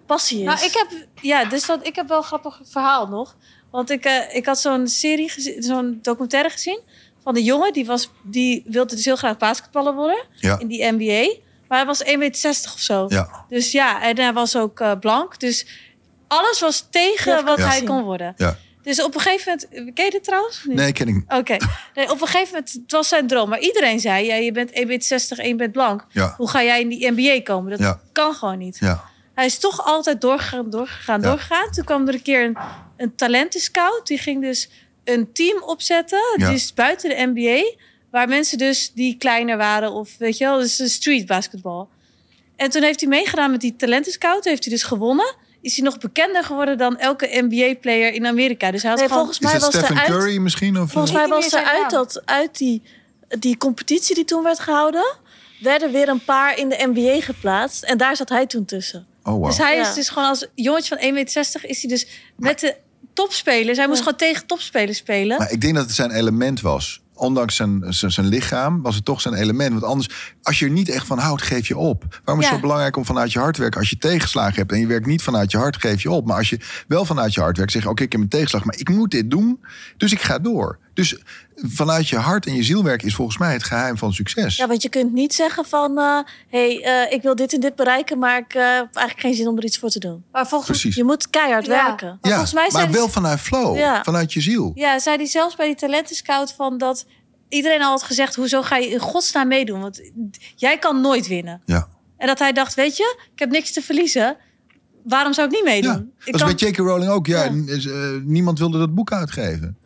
[0.06, 0.44] passie is.
[0.44, 3.36] Nou, ik heb, ja, dus dat, ik heb wel een grappig verhaal nog.
[3.70, 6.80] Want ik, eh, ik had zo'n serie, gezien, zo'n documentaire gezien
[7.26, 7.72] van de jongen.
[7.72, 10.58] Die, was, die wilde dus heel graag basketballer worden Ja.
[10.58, 11.34] in die NBA.
[11.68, 13.04] Maar hij was 1,60 meter of zo.
[13.08, 15.40] Ja, Dus ja, en hij was ook eh, blank.
[15.40, 15.66] Dus
[16.28, 17.66] alles was tegen wat ja.
[17.68, 18.34] hij kon worden.
[18.36, 18.56] ja.
[18.82, 19.94] Dus op een gegeven moment...
[19.94, 20.64] Ken je dit trouwens?
[20.64, 20.76] niet?
[20.76, 21.24] Nee, ken ik.
[21.34, 21.56] Oké.
[21.94, 23.48] Nee, op een gegeven moment, het was zijn droom.
[23.48, 26.06] Maar iedereen zei, ja, je bent 1,60 meter en je bent blank.
[26.10, 26.34] Ja.
[26.36, 27.70] Hoe ga jij in die NBA komen?
[27.70, 28.00] Dat Ja.
[28.12, 28.76] kan gewoon niet.
[28.80, 29.04] Ja.
[29.34, 31.28] Hij is toch altijd doorgegaan, doorgegaan, Ja.
[31.28, 31.70] doorgegaan.
[31.70, 32.56] Toen kwam er een keer een,
[32.96, 34.06] een talentenscout.
[34.06, 34.70] Die ging dus
[35.06, 36.20] een team opzetten.
[36.36, 36.50] Ja.
[36.50, 37.76] Dus buiten de NBA.
[38.10, 39.92] Waar mensen dus die kleiner waren.
[39.92, 41.88] Of weet je wel, dus een street basketbal.
[42.56, 44.44] En toen heeft hij meegedaan met die talentenscout.
[44.44, 45.34] Heeft hij dus gewonnen.
[45.60, 48.70] Is hij nog bekender geworden dan elke NBA-player in Amerika.
[48.70, 49.24] Dus hij had Nee, gewoon...
[49.24, 50.08] volgens mij was Stephen uit...
[50.10, 50.80] Curry misschien?
[50.80, 52.82] Of, Volgens mij was er uit, dat, uit die,
[53.38, 55.16] die competitie die toen werd gehouden...
[55.60, 57.82] werden weer een paar in de NBA geplaatst.
[57.82, 59.06] En daar zat hij toen tussen.
[59.22, 59.46] oh, wow.
[59.46, 59.88] Dus hij Ja.
[59.88, 61.64] is dus gewoon als jongetje van 1,60 meter...
[61.68, 62.06] is hij dus
[62.36, 62.76] met de
[63.16, 63.76] topspelers...
[63.78, 65.38] Hij moest gewoon tegen topspelers spelen.
[65.38, 67.00] Maar ik denk dat het zijn element was.
[67.14, 69.72] ondanks zijn, zijn, zijn lichaam, was het toch zijn element.
[69.72, 70.08] Want anders,
[70.42, 72.04] als je er niet echt van houdt, geef je op.
[72.24, 72.54] Waarom is het Ja.
[72.54, 73.80] zo belangrijk om vanuit je hart te werken?
[73.80, 76.26] Als je tegenslagen hebt en je werkt niet vanuit je hart, geef je op.
[76.26, 76.58] Maar als je
[76.88, 79.10] wel vanuit je hart werkt, zeg je, oké, ik heb een tegenslag, maar ik moet
[79.10, 79.60] dit doen,
[79.96, 80.78] dus ik ga door.
[80.96, 81.16] Dus
[81.56, 84.56] vanuit je hart en je ziel werken is volgens mij het geheim van succes.
[84.56, 85.96] Ja, want je kunt niet zeggen van...
[85.98, 88.18] hé, hey, eh, ik wil dit en dit bereiken...
[88.18, 90.24] maar ik eh, heb eigenlijk geen zin om er iets voor te doen.
[90.32, 90.96] Maar volgens, Precies.
[90.96, 91.72] Je moet keihard Ja.
[91.86, 92.06] werken.
[92.06, 94.02] maar Ja, volgens mij zei maar die- wel vanuit flow, Ja.
[94.04, 94.72] vanuit je ziel.
[94.74, 97.06] Ja, zei hij zelfs bij die talentenscout van dat
[97.48, 99.80] iedereen al had gezegd: hoezo ga je in godsnaam meedoen?
[99.80, 100.00] Want
[100.56, 101.62] jij kan nooit winnen.
[101.64, 101.88] Ja.
[102.16, 104.36] En dat hij dacht: weet je, ik heb niks te verliezen.
[105.04, 105.92] Waarom zou ik niet meedoen?
[105.92, 106.76] Ja, ik dat is bij J.K.
[106.76, 107.26] Rowling ook.
[107.26, 107.50] Ja, Ja.
[107.76, 109.76] eh, niemand wilde dat boek uitgeven.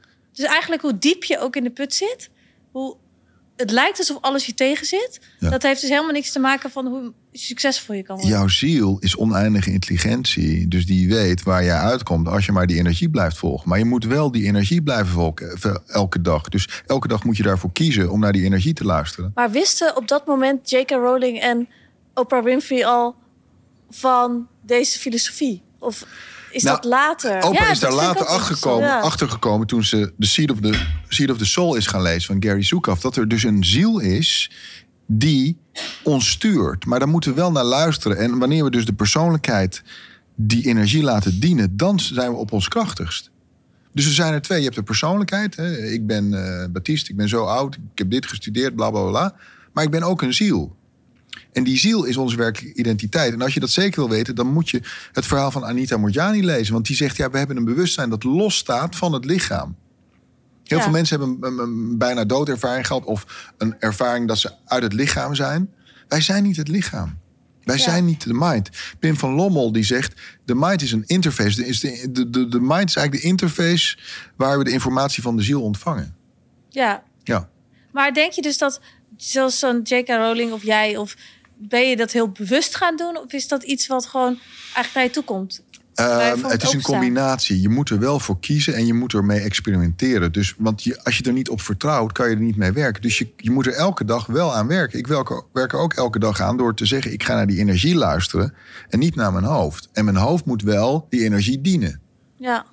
[0.41, 2.31] Dus eigenlijk hoe diep je ook in de put zit,
[2.71, 2.97] hoe
[3.57, 5.21] het lijkt alsof alles je tegen zit.
[5.39, 5.51] Ja.
[5.51, 8.35] Dat heeft dus helemaal niks te maken van hoe succesvol je kan worden.
[8.35, 10.69] Jouw ziel is oneindige intelligentie.
[10.69, 13.69] Dus die weet waar jij uitkomt als je maar die energie blijft volgen.
[13.69, 16.49] Maar je moet wel die energie blijven volgen eh, elke dag.
[16.49, 19.33] Dus elke dag moet je daarvoor kiezen om naar die energie te luisteren.
[19.35, 20.91] Maar wisten op dat moment J.K.
[20.91, 21.69] Rowling en
[22.15, 23.15] Oprah Winfrey al
[23.91, 25.63] van deze filosofie?
[25.79, 26.07] Of
[26.51, 27.37] is Nou, dat later?
[27.37, 28.89] Oprah Ja, is daar later achtergekomen.
[28.89, 29.01] Ja.
[29.01, 32.43] achtergekomen toen ze The Seed of the, Seed of the Soul is gaan lezen van
[32.43, 33.01] Gary Zukav.
[33.01, 34.51] Dat er dus een ziel is
[35.07, 35.57] die
[36.03, 36.87] ons stuurt.
[36.87, 38.19] Maar daar moeten we wel naar luisteren.
[38.19, 39.83] En wanneer we dus de persoonlijkheid
[40.35, 43.31] die energie laten dienen, dan zijn we op ons krachtigst.
[43.93, 44.59] Dus er zijn er twee.
[44.59, 45.57] Je hebt de persoonlijkheid.
[45.57, 45.77] Hè.
[45.77, 49.35] Ik ben eh Baptiste, ik ben zo oud, ik heb dit gestudeerd, bla bla bla.
[49.73, 50.77] Maar ik ben ook een ziel.
[51.53, 53.33] En die ziel is onze werkelijke identiteit.
[53.33, 56.45] En als je dat zeker wil weten, dan moet je het verhaal van Anita Morjani
[56.45, 56.73] lezen.
[56.73, 59.77] Want die zegt, ja, we hebben een bewustzijn dat losstaat van het lichaam.
[60.65, 60.85] Heel Ja.
[60.85, 63.05] veel mensen hebben een, bijna doodervaring gehad...
[63.05, 65.71] of een ervaring dat ze uit het lichaam zijn.
[66.09, 67.19] Wij zijn niet het lichaam.
[67.65, 67.83] Wij Ja.
[67.83, 68.69] zijn niet de mind.
[68.99, 71.57] Pim van Lommel die zegt, de mind is een interface.
[71.63, 73.99] De, de, de, de mind is eigenlijk de interface...
[74.37, 76.15] waar we de informatie van de ziel ontvangen.
[76.69, 77.49] Ja, Ja.
[77.93, 78.81] maar denk je dus dat,
[79.21, 80.09] zoals zo'n J.K.
[80.09, 81.17] Rowling of jij, of
[81.57, 83.19] ben je dat heel bewust gaan doen?
[83.19, 85.63] Of is dat iets wat gewoon eigenlijk naar je toe komt?
[85.95, 87.61] Ehm, het is een combinatie.
[87.61, 90.33] Je moet er wel voor kiezen en je moet ermee experimenteren.
[90.33, 93.03] Dus, want je, als je er niet op vertrouwt, kan je er niet mee werken.
[93.03, 94.99] Dus je, je moet er elke dag wel aan werken.
[94.99, 97.13] Ik werk, werk er ook elke dag aan door te zeggen...
[97.13, 98.55] ik ga naar die energie luisteren
[98.89, 99.89] en niet naar mijn hoofd.
[99.93, 102.01] En mijn hoofd moet wel die energie dienen.
[102.37, 102.65] Ja,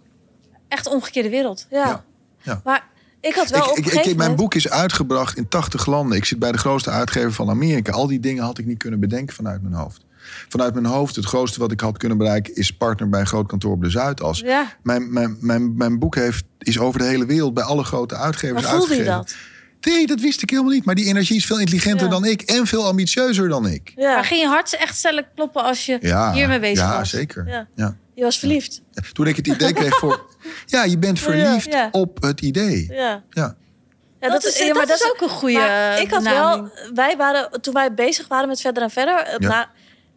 [0.68, 1.68] Echt omgekeerde wereld.
[1.70, 1.86] ja.
[1.88, 2.06] Ja.
[2.42, 2.62] Ja.
[2.64, 2.88] Maar
[3.28, 4.38] ik had wel Ik, op ik, een ik, gegeven mijn moment...
[4.38, 6.18] boek is uitgebracht in 80 landen.
[6.18, 7.92] Ik zit bij de grootste uitgever van Amerika.
[7.92, 10.06] Al die dingen had ik niet kunnen bedenken vanuit mijn hoofd.
[10.50, 12.56] Vanuit mijn hoofd, het grootste wat ik had kunnen bereiken...
[12.56, 14.40] is partner bij een groot kantoor op de Zuidas.
[14.40, 18.16] Ja, Mijn, mijn, mijn, mijn boek heeft, is over de hele wereld bij alle grote
[18.16, 19.36] uitgevers maar voelde je uitgegeven.
[19.82, 19.94] dat?
[19.94, 20.86] Nee, dat wist ik helemaal niet.
[20.86, 22.12] Maar die energie is veel intelligenter Ja.
[22.12, 23.92] dan ik en veel ambitieuzer dan ik.
[23.96, 27.10] Ja, Maar ging je hart echt sneller kloppen als je Ja, hiermee bezig ja was?
[27.10, 27.48] zeker.
[27.48, 27.68] Ja.
[27.76, 27.96] Ja.
[28.16, 28.82] je was verliefd.
[29.14, 30.26] Toen ik het idee kreeg voor...
[30.66, 31.90] Ja, je bent verliefd Ja.
[31.92, 32.88] op het idee.
[32.92, 33.24] Ja.
[33.30, 33.56] Ja.
[34.20, 36.74] Ja, dat, is, ja, dat is ook een goede Maar ik had benaming.
[36.74, 39.48] wel, wij waren, toen wij bezig waren met verder en verder, eh, Ja.
[39.48, 39.70] na,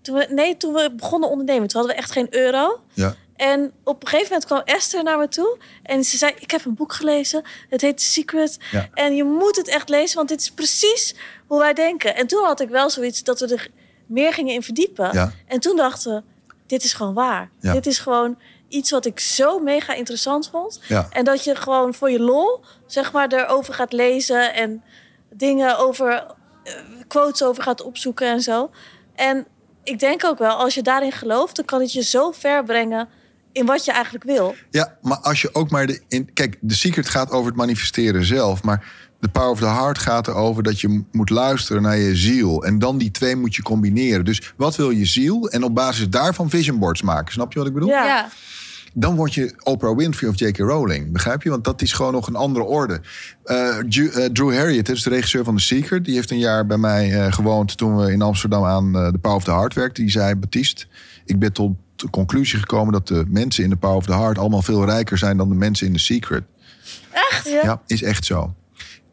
[0.02, 2.80] toen we, nee, toen we begonnen ondernemen, toen hadden we echt geen euro.
[2.92, 3.14] Ja.
[3.36, 6.64] En op een gegeven moment kwam Esther naar me toe en ze zei: Ik heb
[6.64, 8.58] een boek gelezen, het heet The Secret.
[8.70, 8.88] Ja.
[8.94, 11.14] En je moet het echt lezen, want dit is precies
[11.46, 12.16] hoe wij denken.
[12.16, 13.68] En toen had ik wel zoiets dat we er
[14.06, 15.08] meer gingen in verdiepen.
[15.12, 15.32] Ja.
[15.46, 16.22] En toen dachten we:
[16.66, 17.50] Dit is gewoon waar.
[17.60, 17.72] Ja.
[17.72, 18.38] Dit is gewoon
[18.70, 20.80] iets wat ik zo mega interessant vond.
[20.88, 21.06] Ja.
[21.10, 24.82] En dat je gewoon voor je lol, zeg maar, erover gaat lezen en
[25.32, 26.26] dingen over,
[26.64, 26.74] eh,
[27.06, 28.70] quotes over gaat opzoeken en zo.
[29.14, 29.46] En
[29.82, 33.08] ik denk ook wel, als je daarin gelooft, dan kan het je zo ver brengen
[33.52, 34.54] in wat je eigenlijk wil.
[34.70, 36.00] Ja, maar als je ook maar de.
[36.08, 38.62] In, kijk, de secret gaat over het manifesteren zelf.
[38.62, 42.64] Maar de power of the heart gaat erover dat je moet luisteren naar je ziel.
[42.64, 44.24] En dan die twee moet je combineren.
[44.24, 45.48] Dus wat wil je ziel?
[45.48, 47.32] En op basis daarvan vision boards maken.
[47.32, 47.88] Snap je wat ik bedoel?
[47.88, 48.04] Ja.
[48.04, 48.28] Ja.
[48.92, 50.58] Dan word je Oprah Winfrey of J.K.
[50.58, 51.12] Rowling.
[51.12, 51.50] Begrijp je?
[51.50, 53.00] Want dat is gewoon nog een andere orde.
[53.44, 56.04] Eh, eh, Drew Harriet, is de regisseur van The Secret.
[56.04, 59.36] Die heeft een jaar bij mij eh, gewoond toen we in Amsterdam aan de Power
[59.36, 60.02] of the Heart werkten.
[60.02, 60.86] Die zei, Baptiste,
[61.24, 62.92] ik ben tot de conclusie gekomen...
[62.92, 65.36] dat de mensen in de Power of the Heart allemaal veel rijker zijn...
[65.36, 66.42] dan de mensen in The Secret.
[67.44, 67.62] Ja.
[67.62, 68.54] Ja, is echt zo.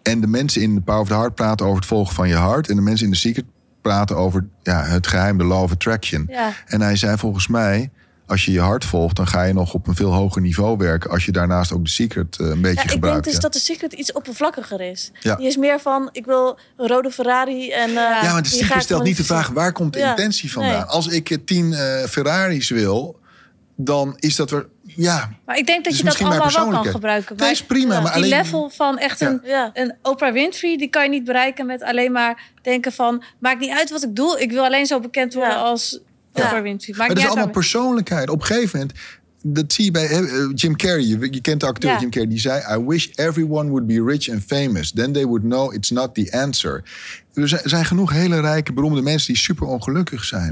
[0.01, 2.35] En de mensen in de Power of the Heart praten over het volgen van je
[2.35, 2.69] hart.
[2.69, 3.45] En de mensen in The Secret
[3.81, 6.25] praten over ja, het geheim, de law of attraction.
[6.29, 6.53] Ja.
[6.65, 7.91] En hij zei volgens mij,
[8.27, 9.15] als je je hart volgt...
[9.15, 11.09] dan ga je nog op een veel hoger niveau werken...
[11.09, 13.23] als je daarnaast ook The Secret eh, een beetje Ja, ik denk gebruikt.
[13.23, 13.39] dus ja.
[13.39, 15.11] dat de Secret iets oppervlakkiger is.
[15.19, 15.35] Ja.
[15.35, 17.89] Die is meer van, ik wil een rode Ferrari en...
[17.89, 19.49] eh, Ja, maar de die Secret stelt niet de vraag...
[19.49, 20.71] waar komt de Ja, intentie vandaan?
[20.71, 20.81] nee.
[20.81, 23.19] Als ik eh, tien eh, Ferraris wil,
[23.75, 24.67] dan is dat er...
[24.83, 27.37] Ja, Maar ik denk dat Dus je dat allemaal wel kan gebruiken.
[27.37, 27.93] dat is prima.
[27.93, 29.27] ja, maar die alleen, level van echt Ja.
[29.27, 29.69] een, Ja.
[29.73, 33.23] een Oprah Winfrey, die kan je niet bereiken met alleen maar denken van...
[33.39, 35.59] maakt niet uit wat ik doe, ik wil alleen zo bekend worden Ja.
[35.59, 35.99] als
[36.37, 36.61] Ja.
[36.61, 36.95] Winfrey.
[36.97, 38.29] Maar het is allemaal persoonlijkheid.
[38.29, 38.99] Op een gegeven moment,
[39.43, 41.01] dat zie je bij eh, Jim Carrey.
[41.05, 41.99] Je, je kent de acteur.
[41.99, 42.29] Jim Carrey.
[42.29, 44.91] Die zei: I wish everyone would be rich and famous.
[44.91, 46.83] Then they would know it's not the answer.
[47.33, 50.51] Er zijn- genoeg hele rijke, beroemde mensen die super ongelukkig zijn.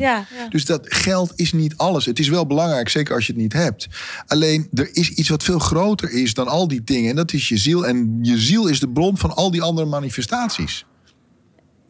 [0.49, 2.05] Dus dat geld is niet alles.
[2.05, 3.87] Het is wel belangrijk, zeker als je het niet hebt.
[4.27, 7.09] Alleen er is iets wat veel groter is dan al die dingen.
[7.09, 7.87] En dat is je ziel.
[7.87, 10.85] En je ziel is de bron van al die andere manifestaties.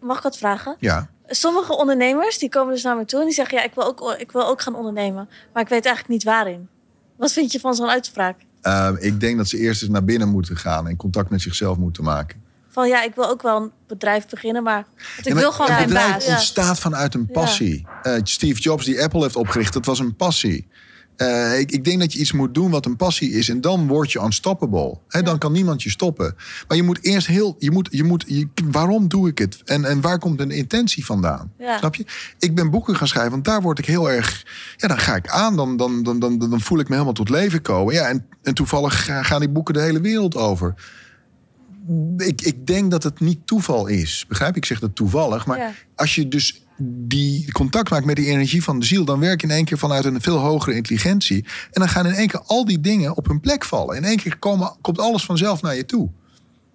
[0.01, 0.75] Mag ik wat vragen?
[0.79, 1.09] Ja.
[1.27, 4.15] Sommige ondernemers die komen dus naar me toe en die zeggen: Ja, ik wil ook,
[4.17, 5.29] ik wil ook gaan ondernemen.
[5.53, 6.67] Maar ik weet eigenlijk niet waarin.
[7.17, 8.39] Wat vind je van zo'n uitspraak?
[8.63, 11.77] Uh, ik denk dat ze eerst eens naar binnen moeten gaan en contact met zichzelf
[11.77, 12.43] moeten maken.
[12.69, 14.85] Van ja, ik wil ook wel een bedrijf beginnen, maar
[15.17, 16.27] ik Ja, maar wil gewoon een mijn bedrijf baas.
[16.27, 17.87] Ontstaat vanuit een passie.
[18.01, 20.67] Eh, Steve Jobs die Apple heeft opgericht, dat was een passie.
[21.15, 23.49] Eh, ik, ik denk dat je iets moet doen wat een passie is.
[23.49, 24.97] En dan word je unstoppable.
[25.23, 26.35] Dan kan niemand je stoppen.
[26.67, 27.55] Maar je moet eerst heel...
[27.59, 29.61] Je moet, je moet, je, waarom doe ik het?
[29.65, 31.51] En, en waar komt een intentie vandaan?
[31.57, 31.77] Ja.
[31.77, 32.05] Snap je?
[32.39, 34.45] Ik ben boeken gaan schrijven, want daar word ik heel erg...
[34.77, 35.55] Ja, dan ga ik aan.
[35.55, 37.93] Dan, dan, dan, dan, dan voel ik me helemaal tot leven komen.
[37.93, 40.73] Ja, en, en toevallig ga- gaan die boeken de hele wereld over.
[42.17, 44.25] Ik, ik denk dat het niet toeval is.
[44.27, 44.55] Begrijp?
[44.55, 45.45] Ik zeg dat toevallig.
[45.45, 45.71] Maar Ja.
[45.95, 49.47] als je dus die contact maakt met die energie van de ziel, dan werk je
[49.47, 51.45] in één keer vanuit een veel hogere intelligentie.
[51.71, 53.95] En dan gaan in één keer al die dingen op hun plek vallen.
[53.95, 56.09] In één keer komen, komt alles vanzelf naar je toe.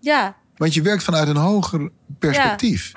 [0.01, 0.37] Ja.
[0.57, 2.93] Want je werkt vanuit een hoger perspectief.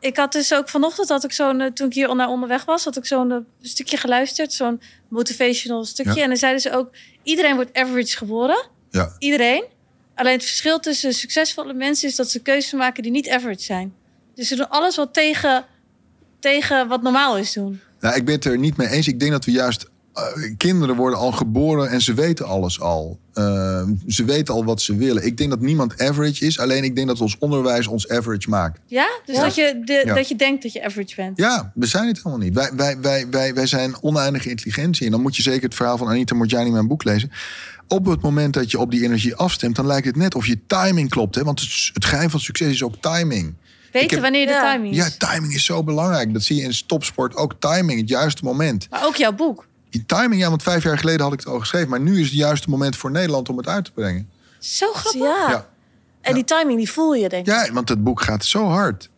[0.00, 2.84] Ik had dus ook vanochtend, had ik zo'n, eh, toen ik hier naar onderweg was,
[2.84, 4.52] had ik zo'n eh, stukje geluisterd.
[4.52, 6.14] Zo'n motivational stukje.
[6.14, 6.22] Ja.
[6.22, 6.90] En dan zeiden ze ook,
[7.22, 8.68] iedereen wordt average geboren.
[8.90, 9.14] Ja.
[9.18, 9.64] Iedereen.
[10.14, 13.94] Alleen het verschil tussen succesvolle mensen is dat ze keuzes maken die niet average zijn.
[14.34, 15.64] Dus ze doen alles wat tegen,
[16.40, 17.80] tegen wat normaal is doen.
[18.00, 19.08] Nou, ik ben het er niet mee eens.
[19.08, 19.86] Ik denk dat we juist.
[20.14, 20.24] eh,
[20.56, 23.18] kinderen worden al geboren en ze weten alles al.
[23.32, 25.26] Eh, ze weten al wat ze willen.
[25.26, 26.58] Ik denk dat niemand average is.
[26.58, 28.80] Alleen ik denk dat ons onderwijs ons average maakt.
[28.86, 29.08] Ja?
[29.24, 29.42] Dus Ja.
[29.42, 30.14] Dat, je de, Ja.
[30.14, 31.36] dat je denkt dat je average bent.
[31.38, 32.54] Ja, we zijn het helemaal niet.
[32.54, 35.06] Wij, wij, wij, wij, wij zijn oneindige intelligentie.
[35.06, 37.30] En dan moet je zeker het verhaal van Anita Morjani in mijn boek lezen.
[37.88, 40.58] Op het moment dat je op die energie afstemt, dan lijkt het net of je
[40.66, 41.34] timing klopt.
[41.34, 41.42] Hè?
[41.44, 43.54] Want het, het geheim van succes is ook timing.
[43.92, 44.72] Weten heb- wanneer de Ja.
[44.72, 45.16] timing is.
[45.18, 46.32] Ja, timing is zo belangrijk.
[46.32, 47.54] Dat zie je in topsport ook.
[47.58, 48.86] Timing, het juiste moment.
[48.90, 49.66] Maar ook jouw boek.
[49.90, 51.88] Die timing, ja, want vijf jaar geleden had ik het al geschreven.
[51.88, 54.30] Maar nu is het juiste moment voor Nederland om het uit te brengen.
[54.58, 55.20] Zo grappig.
[55.20, 55.50] ja.
[55.50, 55.68] Ja,
[56.20, 57.52] En die timing die voel je, denk ik.
[57.52, 59.10] ja want het boek gaat zo hard.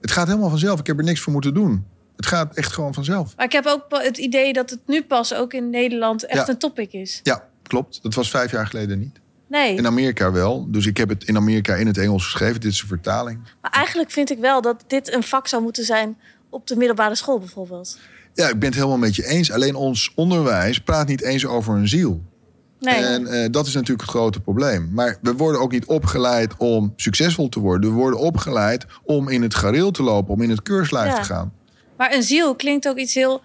[0.00, 0.80] Het gaat helemaal vanzelf.
[0.80, 1.86] Ik heb er niks voor moeten doen.
[2.16, 3.36] Het gaat echt gewoon vanzelf.
[3.36, 6.52] Maar ik heb ook het idee dat het nu pas ook in Nederland echt Ja.
[6.52, 7.20] een topic is.
[7.22, 8.02] Ja, klopt.
[8.02, 9.20] Dat was vijf jaar geleden niet.
[9.48, 9.76] Nee.
[9.76, 10.66] In Amerika wel.
[10.70, 12.60] Dus ik heb het in Amerika in het Engels geschreven.
[12.60, 13.38] Dit is een vertaling.
[13.60, 16.18] Maar eigenlijk vind ik wel dat dit een vak zou moeten zijn
[16.50, 17.98] op de middelbare school bijvoorbeeld.
[18.34, 19.52] Ja, ik ben het helemaal met je eens.
[19.52, 22.22] Alleen ons onderwijs praat niet eens over een ziel.
[22.80, 22.94] nee.
[22.94, 24.90] En eh, dat is natuurlijk het grote probleem.
[24.92, 27.90] Maar we worden ook niet opgeleid om succesvol te worden.
[27.90, 31.18] We worden opgeleid om in het gareel te lopen, om in het keurslijf Ja.
[31.18, 31.52] te gaan.
[31.96, 33.42] Maar een ziel klinkt ook iets heel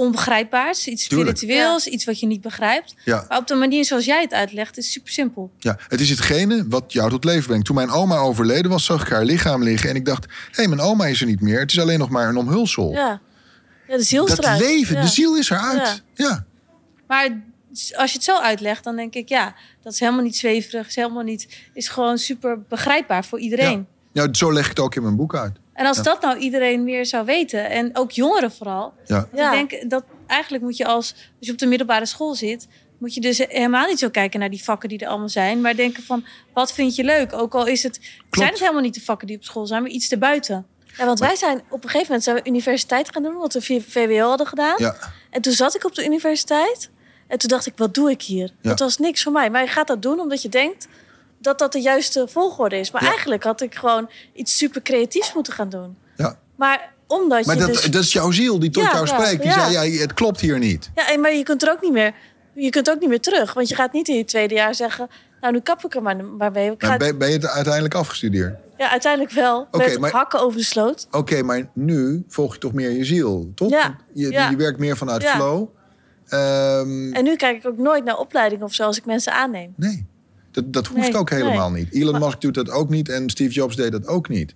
[0.00, 0.86] onbegrijpbaars.
[0.88, 1.36] Iets Tuurlijk.
[1.36, 2.94] spiritueels, iets wat je niet begrijpt.
[3.04, 5.50] Ja, Maar op de manier zoals jij het uitlegt, is super simpel.
[5.58, 7.64] ja, het is hetgene wat jou tot leven brengt.
[7.66, 9.90] Toen mijn oma overleden was, zag ik haar lichaam liggen.
[9.90, 11.58] En ik dacht, hé, hey, mijn oma is er niet meer.
[11.60, 12.92] Het is alleen nog maar een omhulsel.
[12.92, 13.20] Ja,
[13.88, 14.60] ja de ziel is dat eruit.
[14.60, 15.02] leven, Ja.
[15.02, 16.02] de ziel is eruit.
[16.14, 16.44] Ja.
[17.06, 17.42] Maar
[17.96, 20.86] als je het zo uitlegt, dan denk ik, ja, dat is helemaal niet zweverig.
[20.88, 23.86] Is helemaal niet, is gewoon super begrijpje voor iedereen.
[24.12, 25.56] Ja, zo leg ik het ook in mijn boek uit.
[25.72, 26.02] En als Ja.
[26.02, 28.92] dat nou iedereen meer zou weten, en ook jongeren vooral.
[29.06, 29.28] Ja.
[29.32, 32.66] Ik denk dat eigenlijk moet je als, als je op de middelbare school zit,
[32.98, 35.60] moet je dus helemaal niet zo kijken naar die vakken die er allemaal zijn.
[35.60, 37.32] Maar denken van, wat vind je leuk?
[37.32, 38.00] Ook al is het,
[38.30, 40.66] zijn het helemaal niet de vakken die op school zijn, maar iets erbuiten.
[40.96, 43.82] Ja, want wij zijn op een gegeven moment zijn we universiteit gaan doen, wat we
[43.88, 44.74] VWO hadden gedaan.
[44.76, 44.96] Ja.
[45.30, 46.90] En toen zat ik op de universiteit.
[47.26, 48.50] En toen dacht ik, wat doe ik hier?
[48.60, 48.70] Ja.
[48.70, 49.50] Het was niks voor mij.
[49.50, 50.88] Maar je gaat dat doen omdat je denkt
[51.40, 52.90] dat dat de juiste volgorde is.
[52.90, 53.08] Maar Ja.
[53.08, 55.96] eigenlijk had ik gewoon iets super creatiefs moeten gaan doen.
[56.16, 56.38] Ja.
[56.56, 57.82] Maar omdat Maar je dat, dus...
[57.90, 59.42] dat is jouw ziel die tot Ja, jou spreekt.
[59.42, 60.90] Die zei, ja, het klopt hier niet.
[60.94, 62.14] Ja, en- maar je kunt er ook niet meer...
[62.54, 63.52] Je kunt ook niet meer terug.
[63.52, 65.08] Want je gaat niet in je tweede jaar zeggen...
[65.40, 66.70] Nou, nu kap ik er maar, maar mee.
[66.70, 68.54] Ik ga ben, ben je het uiteindelijk afgestudeerd?
[68.76, 69.60] Ja, uiteindelijk wel.
[69.70, 71.06] Oké, met maar- hakken over de sloot.
[71.10, 73.70] Oké, maar nu volg je toch meer je ziel, toch?
[73.70, 75.68] Ja, Je, je werkt meer vanuit flow.
[76.28, 79.72] Ehm, En nu kijk ik ook nooit naar opleidingen of zo als ik mensen aanneem.
[79.76, 80.06] nee,
[80.50, 81.84] dat, dat hoeft Nee, ook helemaal nee.
[81.84, 81.94] niet.
[81.94, 84.54] Elon Maar- Musk doet dat ook niet en Steve Jobs deed dat ook niet.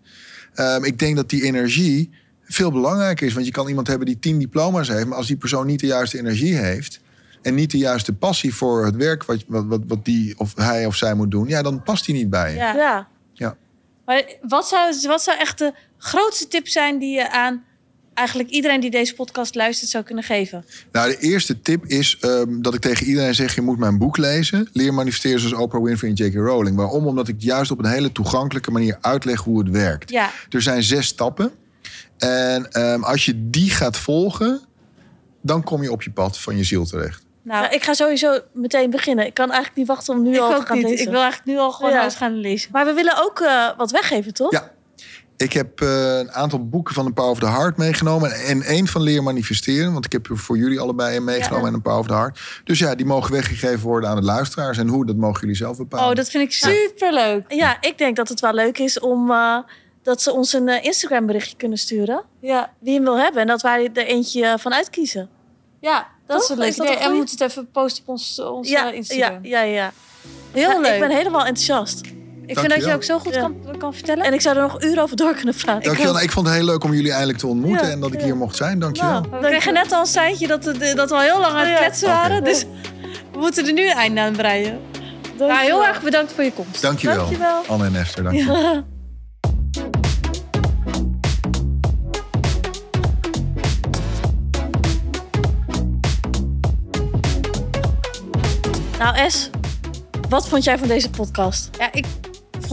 [0.54, 2.10] Ehm, ik denk dat die energie
[2.44, 3.32] veel belangrijker is.
[3.34, 5.06] Want je kan iemand hebben die tien diploma's heeft...
[5.06, 7.00] maar als die persoon niet de juiste energie heeft...
[7.42, 10.86] en niet de juiste passie voor het werk wat, wat, wat, wat die of hij
[10.86, 11.48] of zij moet doen...
[11.48, 12.56] ja, dan past die niet bij je.
[12.56, 12.74] Ja.
[12.74, 13.08] Ja.
[13.32, 13.56] Ja.
[14.04, 17.64] Maar wat zou, wat zou echt de grootste tip zijn die je aan
[18.14, 20.64] eigenlijk iedereen die deze podcast luistert zou kunnen geven?
[20.92, 23.54] Nou, de eerste tip is ehm, dat ik tegen iedereen zeg...
[23.54, 24.68] je moet mijn boek lezen.
[24.72, 26.34] Leer manifesteren zoals Oprah Winfrey en J.K.
[26.34, 26.76] Rowling.
[26.76, 27.06] Waarom?
[27.06, 30.10] Omdat ik juist op een hele toegankelijke manier uitleg hoe het werkt.
[30.10, 31.52] Ja, Er zijn zes stappen.
[32.18, 34.60] En ehm, als je die gaat volgen...
[35.42, 37.22] dan kom je op je pad van je ziel terecht.
[37.42, 39.26] Nou, ik ga sowieso meteen beginnen.
[39.26, 40.86] Ik kan eigenlijk niet wachten om nu ik al te gaan niet.
[40.86, 41.04] lezen.
[41.04, 42.04] Ik wil eigenlijk nu al gewoon Ja.
[42.04, 42.68] eens gaan lezen.
[42.72, 44.52] Maar we willen ook eh, wat weggeven, toch?
[44.52, 44.72] Ja.
[45.36, 48.32] Ik heb eh, een aantal boeken van The Power of the Heart meegenomen.
[48.32, 49.92] En één van Leer Manifesteren.
[49.92, 51.68] Want ik heb er voor jullie allebei een meegenomen Ja.
[51.68, 52.40] en een Power of the Heart.
[52.64, 54.78] Dus ja, die mogen weggegeven worden aan de luisteraars.
[54.78, 56.08] En hoe, dat mogen jullie zelf bepalen.
[56.08, 57.44] Oh, dat vind ik superleuk.
[57.52, 59.58] Ja, ik denk dat het wel leuk is om eh,
[60.02, 62.22] dat ze ons een eh, Instagram berichtje kunnen sturen.
[62.40, 63.40] Ja, Wie hem wil hebben.
[63.40, 65.28] En dat wij er eentje van uitkiezen.
[65.80, 66.96] ja dat is een leuk idee.
[66.96, 69.38] En we moeten het even posten op ons, onze ja, Instagram.
[69.44, 69.92] ja, ja, ja.
[70.52, 70.92] Heel Ja, leuk.
[70.94, 72.00] Ik ben helemaal enthousiast.
[72.46, 73.40] Ik vind dat je ook zo goed Ja.
[73.40, 74.24] kan, kan vertellen.
[74.24, 75.82] En ik zou er nog uren over door kunnen praten.
[75.82, 76.12] Dankjewel.
[76.12, 77.86] Nou, ik vond het heel leuk om jullie eindelijk te ontmoeten.
[77.86, 78.24] Ja, en dat ik ja.
[78.24, 78.78] hier mocht zijn.
[78.78, 79.20] Dankjewel.
[79.20, 81.58] Nou, we kregen net al een seintje dat, het, dat we al heel lang aan
[81.58, 81.78] het Oh ja.
[81.78, 82.44] kletsen waren.
[82.44, 82.64] Dus
[83.32, 84.80] we moeten er nu een einde aan breien.
[85.38, 86.82] Nou, heel erg bedankt voor je komst.
[86.82, 87.16] Dankjewel.
[87.16, 87.62] Dankjewel.
[87.66, 88.56] Anne en Esther, dankjewel.
[88.62, 88.84] Ja.
[98.98, 99.50] Nou, Es,
[100.28, 101.68] wat vond jij van deze podcast?
[101.78, 102.04] Ja, ik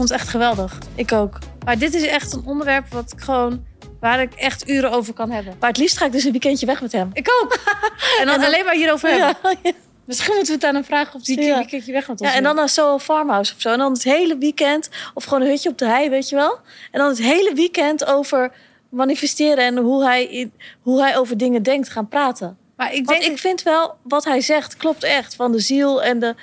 [0.08, 0.78] vond het echt geweldig.
[0.94, 1.38] Ik ook.
[1.64, 3.64] Maar dit is echt een onderwerp wat ik gewoon,
[4.00, 5.56] waar ik echt uren over kan hebben.
[5.60, 7.10] Maar het liefst ga ik dus een weekendje weg met hem.
[7.12, 7.58] Ik ook.
[8.20, 9.36] En dan, alleen maar hierover hebben.
[9.42, 9.70] Ja, ja.
[10.04, 11.58] Misschien moeten we het aan hem vragen of die Ja.
[11.58, 13.72] een keertje weg met ons ja, en dan naar Soho Farmhouse of zo.
[13.72, 16.58] En dan het hele weekend, of gewoon een hutje op de hei, weet je wel.
[16.90, 18.52] En dan het hele weekend over
[18.88, 20.50] manifesteren en hoe hij,
[20.82, 22.58] hoe hij over dingen denkt gaan praten.
[22.76, 25.34] Maar ik Want denk, ik vind wel, wat hij zegt, klopt echt.
[25.34, 26.34] Van de ziel en de,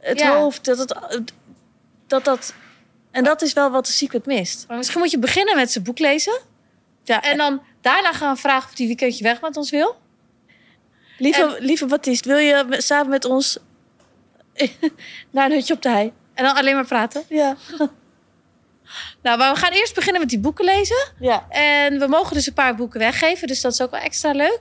[0.00, 0.64] het hoofd.
[0.64, 1.32] Dat, het,
[2.06, 2.54] dat dat...
[3.10, 4.64] En dat is wel wat de secret mist.
[4.68, 6.40] maar misschien moet je beginnen met zijn boek lezen.
[7.04, 9.96] Ja, En dan daarna gaan vragen of die weekendje weg met ons wil.
[11.18, 13.58] lieve, lieve Baptiste, wil je samen met ons
[15.30, 16.12] naar een hutje op de hei?
[16.34, 17.24] En dan alleen maar praten.
[17.28, 17.56] Ja.
[19.22, 21.12] Nou, maar we gaan eerst beginnen met die boeken lezen.
[21.20, 21.46] Ja.
[21.48, 23.48] En we mogen dus een paar boeken weggeven.
[23.48, 24.60] Dus dat is ook wel extra leuk.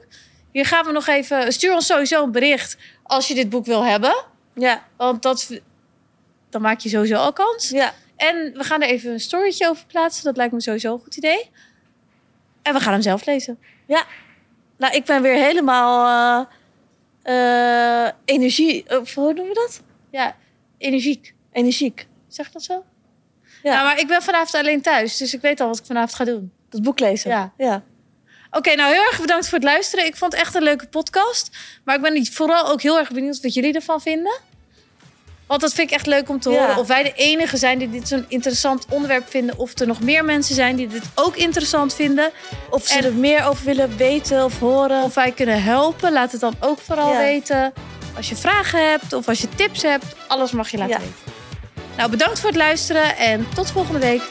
[0.51, 1.53] Hier gaan we nog even...
[1.53, 4.23] Stuur ons sowieso een bericht als je dit boek wil hebben.
[4.53, 4.83] Ja.
[4.97, 5.61] Want dat,
[6.49, 7.69] dan maak je sowieso al kans.
[7.69, 7.93] Ja.
[8.17, 10.23] En we gaan er even een storytje over plaatsen.
[10.23, 11.49] Dat lijkt me sowieso een goed idee.
[12.61, 13.59] En we gaan hem zelf lezen.
[14.77, 16.47] Nou, ik ben weer helemaal
[17.23, 18.99] eh, eh, energie...
[18.99, 19.81] Of hoe noemen we dat?
[20.11, 20.35] Ja,
[20.77, 21.33] energiek.
[21.51, 22.07] Energiek.
[22.27, 22.83] Zeg ik dat zo?
[23.63, 23.73] Ja.
[23.73, 25.17] Ja, maar ik ben vanavond alleen thuis.
[25.17, 26.51] Dus ik weet al wat ik vanavond ga doen.
[26.69, 27.29] Dat boek lezen.
[27.29, 27.53] Ja.
[27.57, 27.83] ja.
[28.51, 30.05] Oké, nou heel erg bedankt voor het luisteren.
[30.05, 31.57] Ik vond het echt een leuke podcast.
[31.83, 34.39] Maar ik ben vooral ook heel erg benieuwd wat jullie ervan vinden.
[35.47, 36.59] Want dat vind ik echt leuk om te Ja.
[36.59, 36.77] horen.
[36.77, 39.57] Of wij de enige zijn die dit zo'n interessant onderwerp vinden.
[39.57, 42.29] Of er nog meer mensen zijn die dit ook interessant vinden.
[42.69, 45.03] Of ze En- er meer over willen weten of horen.
[45.03, 46.11] Of wij kunnen helpen.
[46.13, 47.17] Laat het dan ook vooral Ja.
[47.17, 47.73] weten.
[48.15, 50.05] Als je vragen hebt of als je tips hebt.
[50.27, 50.99] Alles mag je laten Ja.
[50.99, 51.15] weten.
[51.97, 54.21] Nou, bedankt voor het luisteren en tot volgende week.